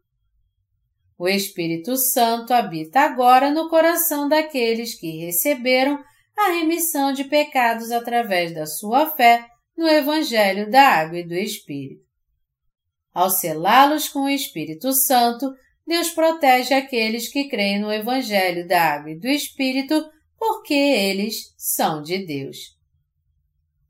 O 1.24 1.28
Espírito 1.30 1.95
Santo 1.95 2.53
habita 2.53 2.99
agora 2.99 3.49
no 3.49 3.69
coração 3.69 4.28
daqueles 4.28 4.93
que 4.93 5.26
receberam 5.26 5.97
a 6.38 6.51
remissão 6.51 7.13
de 7.13 7.24
pecados 7.24 7.91
através 7.91 8.53
da 8.53 8.65
sua 8.65 9.09
fé 9.09 9.47
no 9.78 9.88
Evangelho 9.88 10.69
da 10.69 10.82
Água 10.86 11.19
e 11.19 11.24
do 11.26 11.34
Espírito. 11.34 12.03
Ao 13.13 13.30
selá-los 13.30 14.09
com 14.09 14.26
o 14.26 14.30
Espírito 14.30 14.91
Santo, 14.91 15.49
Deus 15.88 16.09
protege 16.09 16.74
aqueles 16.74 17.30
que 17.30 17.47
creem 17.47 17.80
no 17.80 17.89
Evangelho 17.89 18.67
da 18.67 18.82
Água 18.95 19.11
e 19.11 19.17
do 19.17 19.30
Espírito 19.30 20.03
porque 20.38 20.74
eles 20.74 21.53
são 21.57 22.01
de 22.01 22.17
Deus. 22.26 22.57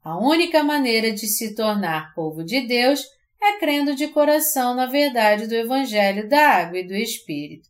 A 0.03 0.19
única 0.19 0.63
maneira 0.63 1.11
de 1.11 1.25
se 1.25 1.55
tornar 1.55 2.13
povo 2.13 2.43
de 2.43 2.61
Deus 2.67 3.03
é 3.45 3.59
crendo 3.59 3.95
de 3.95 4.07
coração 4.07 4.73
na 4.73 4.85
verdade 4.85 5.47
do 5.47 5.55
Evangelho 5.55 6.27
da 6.27 6.49
Água 6.49 6.79
e 6.79 6.87
do 6.87 6.95
Espírito. 6.95 7.69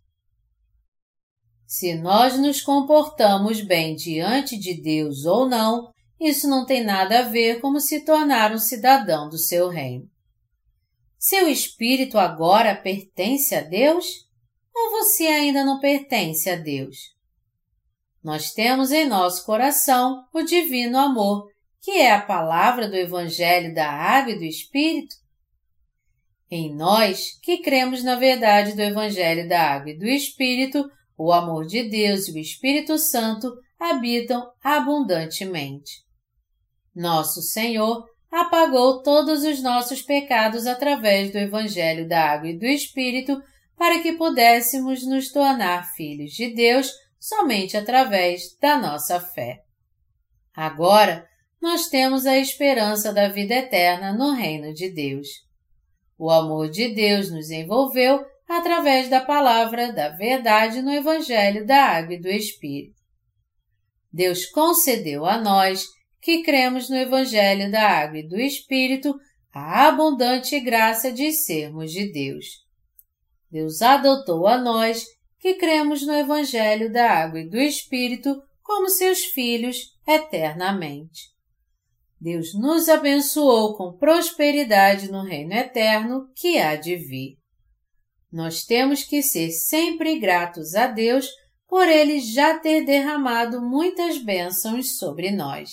Se 1.66 1.96
nós 1.96 2.38
nos 2.38 2.62
comportamos 2.62 3.62
bem 3.62 3.96
diante 3.96 4.58
de 4.58 4.76
Deus 4.76 5.26
ou 5.26 5.50
não, 5.50 5.92
isso 6.20 6.48
não 6.48 6.66
tem 6.66 6.84
nada 6.84 7.20
a 7.20 7.24
ver 7.24 7.60
como 7.60 7.80
se 7.80 8.06
tornar 8.06 8.54
um 8.54 8.60
cidadão 8.60 9.28
do 9.28 9.38
seu 9.38 9.70
reino. 9.70 10.08
Seu 11.18 11.48
espírito 11.48 12.20
agora 12.20 12.76
pertence 12.76 13.56
a 13.56 13.62
Deus? 13.62 14.06
Ou 14.76 14.92
você 14.92 15.26
ainda 15.26 15.64
não 15.64 15.80
pertence 15.80 16.50
a 16.50 16.56
Deus? 16.56 16.98
Nós 18.24 18.52
temos 18.52 18.92
em 18.92 19.06
nosso 19.06 19.46
coração 19.46 20.26
o 20.34 20.44
divino 20.44 20.98
amor, 20.98 21.50
que 21.82 21.92
é 21.92 22.12
a 22.12 22.22
palavra 22.22 22.88
do 22.88 22.96
Evangelho 22.96 23.74
da 23.74 23.90
Água 23.90 24.34
e 24.34 24.38
do 24.38 24.46
Espírito. 24.46 25.16
Em 26.56 26.72
nós, 26.72 27.39
que 27.41 27.64
cremos 27.64 28.04
na 28.04 28.14
verdade 28.14 28.74
do 28.74 28.82
Evangelho 28.84 29.49
da 29.49 29.60
Água 29.60 29.89
e 29.89 29.97
do 29.97 30.06
Espírito, 30.06 30.88
o 31.18 31.34
amor 31.34 31.66
de 31.66 31.82
Deus 31.89 32.28
e 32.28 32.32
o 32.32 32.38
Espírito 32.38 32.95
Santo 32.99 33.51
habitam 33.80 34.51
abundantemente. 34.64 36.04
Nosso 36.95 37.41
Senhor 37.41 38.06
apagou 38.30 39.01
todos 39.01 39.43
os 39.43 39.64
nossos 39.64 40.04
pecados 40.04 40.68
através 40.68 41.32
do 41.32 41.39
Evangelho 41.39 42.08
da 42.08 42.24
Água 42.34 42.49
e 42.49 42.60
do 42.60 42.68
Espírito 42.68 43.41
para 43.76 43.99
que 44.04 44.14
pudéssemos 44.14 45.04
nos 45.08 45.32
tornar 45.32 45.91
filhos 45.95 46.34
de 46.34 46.54
Deus 46.54 46.91
somente 47.20 47.76
através 47.76 48.56
da 48.62 48.78
nossa 48.78 49.20
fé. 49.20 49.64
Agora, 50.54 51.28
nós 51.60 51.88
temos 51.88 52.28
a 52.28 52.38
esperança 52.38 53.12
da 53.12 53.28
vida 53.28 53.56
eterna 53.56 54.14
no 54.14 54.34
reino 54.34 54.72
de 54.72 54.91
Deus. 54.91 55.43
O 56.18 56.30
amor 56.30 56.70
de 56.70 56.93
Deus 56.93 57.32
nos 57.32 57.49
envolveu 57.49 58.24
através 58.47 59.09
da 59.09 59.22
palavra 59.22 59.91
da 59.91 60.09
verdade 60.09 60.82
no 60.82 60.91
Evangelho 60.91 61.66
da 61.66 61.84
Água 61.84 62.16
e 62.16 62.22
do 62.22 62.30
Espírito. 62.30 63.01
Deus 64.11 64.45
concedeu 64.45 65.26
a 65.26 65.38
nós 65.38 65.88
que 66.22 66.43
cremos 66.43 66.89
no 66.89 66.95
Evangelho 66.95 67.70
da 67.72 67.82
Água 67.82 68.20
e 68.20 68.28
do 68.28 68.39
Espírito, 68.39 69.14
a 69.51 69.88
abundante 69.88 70.59
graça 70.59 71.11
de 71.11 71.32
sermos 71.32 71.91
de 71.91 72.11
Deus. 72.11 72.64
Deus 73.51 73.82
adotou 73.82 74.47
a 74.47 74.57
nós, 74.57 75.05
que 75.39 75.55
cremos 75.55 76.05
no 76.05 76.14
Evangelho 76.14 76.91
da 76.91 77.11
Água 77.11 77.41
e 77.41 77.49
do 77.49 77.59
Espírito, 77.59 78.41
como 78.61 78.89
seus 78.89 79.26
filhos 79.26 79.78
eternamente. 80.07 81.33
Deus 82.24 82.54
nos 82.54 82.88
abençoou 82.88 83.76
com 83.76 83.98
prosperidade 83.98 85.12
no 85.12 85.24
reino 85.24 85.52
eterno 85.52 86.32
que 86.34 86.58
há 86.58 86.78
de 86.78 86.96
vir. 86.96 87.38
Nós 88.32 88.64
temos 88.64 89.04
que 89.04 89.22
ser 89.22 89.52
sempre 89.52 90.18
gratos 90.18 90.74
a 90.74 90.88
Deus 90.88 91.28
por 91.68 91.86
Ele 91.86 92.22
já 92.22 92.58
ter 92.58 92.86
derramado 92.86 93.62
muitas 93.62 94.18
bênçãos 94.18 94.98
sobre 94.98 95.32
nós. 95.32 95.70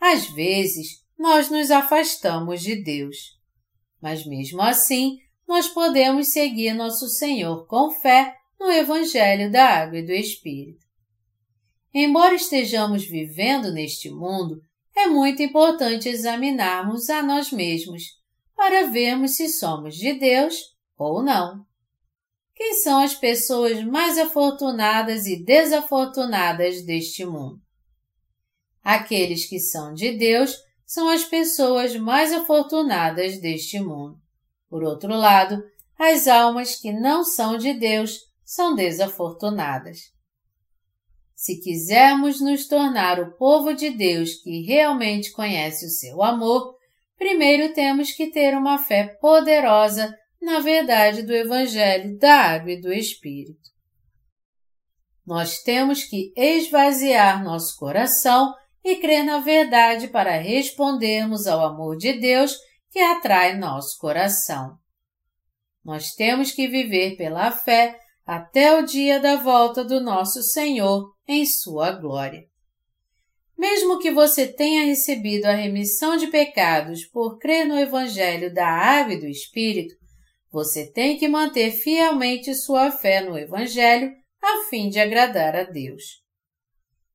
Às 0.00 0.28
vezes, 0.30 1.04
nós 1.16 1.48
nos 1.48 1.70
afastamos 1.70 2.60
de 2.60 2.82
Deus. 2.82 3.38
Mas 4.02 4.26
mesmo 4.26 4.60
assim, 4.60 5.16
nós 5.46 5.68
podemos 5.68 6.32
seguir 6.32 6.74
nosso 6.74 7.08
Senhor 7.08 7.68
com 7.68 7.92
fé 7.92 8.34
no 8.58 8.68
Evangelho 8.68 9.48
da 9.48 9.64
Água 9.64 9.98
e 9.98 10.04
do 10.04 10.12
Espírito. 10.12 10.84
Embora 11.94 12.34
estejamos 12.34 13.06
vivendo 13.06 13.72
neste 13.72 14.10
mundo, 14.10 14.60
é 14.98 15.06
muito 15.06 15.42
importante 15.42 16.08
examinarmos 16.08 17.08
a 17.08 17.22
nós 17.22 17.52
mesmos 17.52 18.02
para 18.56 18.88
vermos 18.88 19.36
se 19.36 19.48
somos 19.48 19.94
de 19.94 20.14
Deus 20.14 20.76
ou 20.96 21.22
não. 21.22 21.64
Quem 22.54 22.74
são 22.74 23.00
as 23.00 23.14
pessoas 23.14 23.84
mais 23.84 24.18
afortunadas 24.18 25.26
e 25.26 25.44
desafortunadas 25.44 26.82
deste 26.82 27.24
mundo? 27.24 27.60
Aqueles 28.82 29.46
que 29.46 29.60
são 29.60 29.94
de 29.94 30.16
Deus 30.16 30.56
são 30.84 31.08
as 31.08 31.22
pessoas 31.24 31.94
mais 31.94 32.32
afortunadas 32.32 33.40
deste 33.40 33.78
mundo. 33.78 34.18
Por 34.68 34.82
outro 34.82 35.14
lado, 35.14 35.62
as 35.96 36.26
almas 36.26 36.74
que 36.74 36.92
não 36.92 37.22
são 37.22 37.56
de 37.56 37.74
Deus 37.74 38.18
são 38.44 38.74
desafortunadas. 38.74 40.12
Se 41.38 41.60
quisermos 41.60 42.40
nos 42.40 42.66
tornar 42.66 43.20
o 43.20 43.30
povo 43.36 43.72
de 43.72 43.90
Deus 43.90 44.34
que 44.42 44.62
realmente 44.62 45.30
conhece 45.30 45.86
o 45.86 45.88
seu 45.88 46.20
amor, 46.20 46.74
primeiro 47.16 47.72
temos 47.72 48.10
que 48.10 48.26
ter 48.26 48.56
uma 48.56 48.76
fé 48.76 49.16
poderosa 49.20 50.12
na 50.42 50.58
verdade 50.58 51.22
do 51.22 51.32
Evangelho 51.32 52.18
da 52.18 52.34
Água 52.34 52.72
e 52.72 52.80
do 52.80 52.92
Espírito. 52.92 53.70
Nós 55.24 55.62
temos 55.62 56.02
que 56.02 56.32
esvaziar 56.36 57.44
nosso 57.44 57.78
coração 57.78 58.52
e 58.82 58.96
crer 58.96 59.22
na 59.22 59.38
verdade 59.38 60.08
para 60.08 60.38
respondermos 60.38 61.46
ao 61.46 61.64
amor 61.64 61.96
de 61.96 62.14
Deus 62.14 62.56
que 62.90 62.98
atrai 62.98 63.56
nosso 63.56 63.96
coração. 64.00 64.76
Nós 65.84 66.14
temos 66.14 66.50
que 66.50 66.66
viver 66.66 67.16
pela 67.16 67.52
fé 67.52 67.96
até 68.28 68.78
o 68.78 68.84
dia 68.84 69.18
da 69.18 69.36
volta 69.36 69.82
do 69.82 70.02
nosso 70.02 70.42
Senhor 70.42 71.14
em 71.26 71.46
sua 71.46 71.92
glória. 71.92 72.44
Mesmo 73.56 73.98
que 73.98 74.10
você 74.10 74.46
tenha 74.46 74.84
recebido 74.84 75.46
a 75.46 75.54
remissão 75.54 76.14
de 76.14 76.26
pecados 76.26 77.06
por 77.06 77.38
crer 77.38 77.64
no 77.64 77.78
Evangelho 77.78 78.52
da 78.52 78.68
Água 78.68 79.14
e 79.14 79.20
do 79.20 79.26
Espírito, 79.26 79.94
você 80.52 80.92
tem 80.92 81.16
que 81.16 81.26
manter 81.26 81.70
fielmente 81.70 82.54
sua 82.54 82.90
fé 82.90 83.22
no 83.22 83.38
Evangelho 83.38 84.12
a 84.42 84.68
fim 84.68 84.90
de 84.90 85.00
agradar 85.00 85.56
a 85.56 85.62
Deus. 85.62 86.22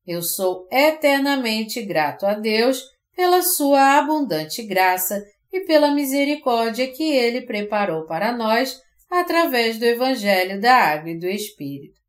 Eu 0.04 0.20
sou 0.20 0.66
eternamente 0.68 1.80
grato 1.82 2.26
a 2.26 2.34
Deus 2.34 2.82
pela 3.14 3.40
sua 3.40 3.98
abundante 3.98 4.64
graça 4.64 5.24
e 5.52 5.60
pela 5.60 5.92
misericórdia 5.92 6.90
que 6.90 7.04
Ele 7.04 7.42
preparou 7.42 8.04
para 8.04 8.36
nós 8.36 8.82
através 9.20 9.78
do 9.78 9.84
Evangelho 9.84 10.60
da 10.60 10.74
Água 10.74 11.10
e 11.10 11.18
do 11.18 11.26
Espírito. 11.26 12.00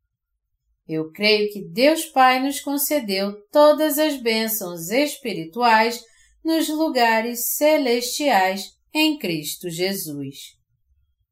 Eu 0.88 1.10
creio 1.10 1.50
que 1.52 1.62
Deus 1.62 2.04
Pai 2.06 2.40
nos 2.40 2.60
concedeu 2.60 3.32
todas 3.50 3.98
as 3.98 4.20
bênçãos 4.20 4.90
espirituais 4.90 6.00
nos 6.44 6.68
lugares 6.68 7.54
celestiais 7.56 8.76
em 8.94 9.18
Cristo 9.18 9.68
Jesus. 9.68 10.56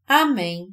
Amém. 0.07 0.68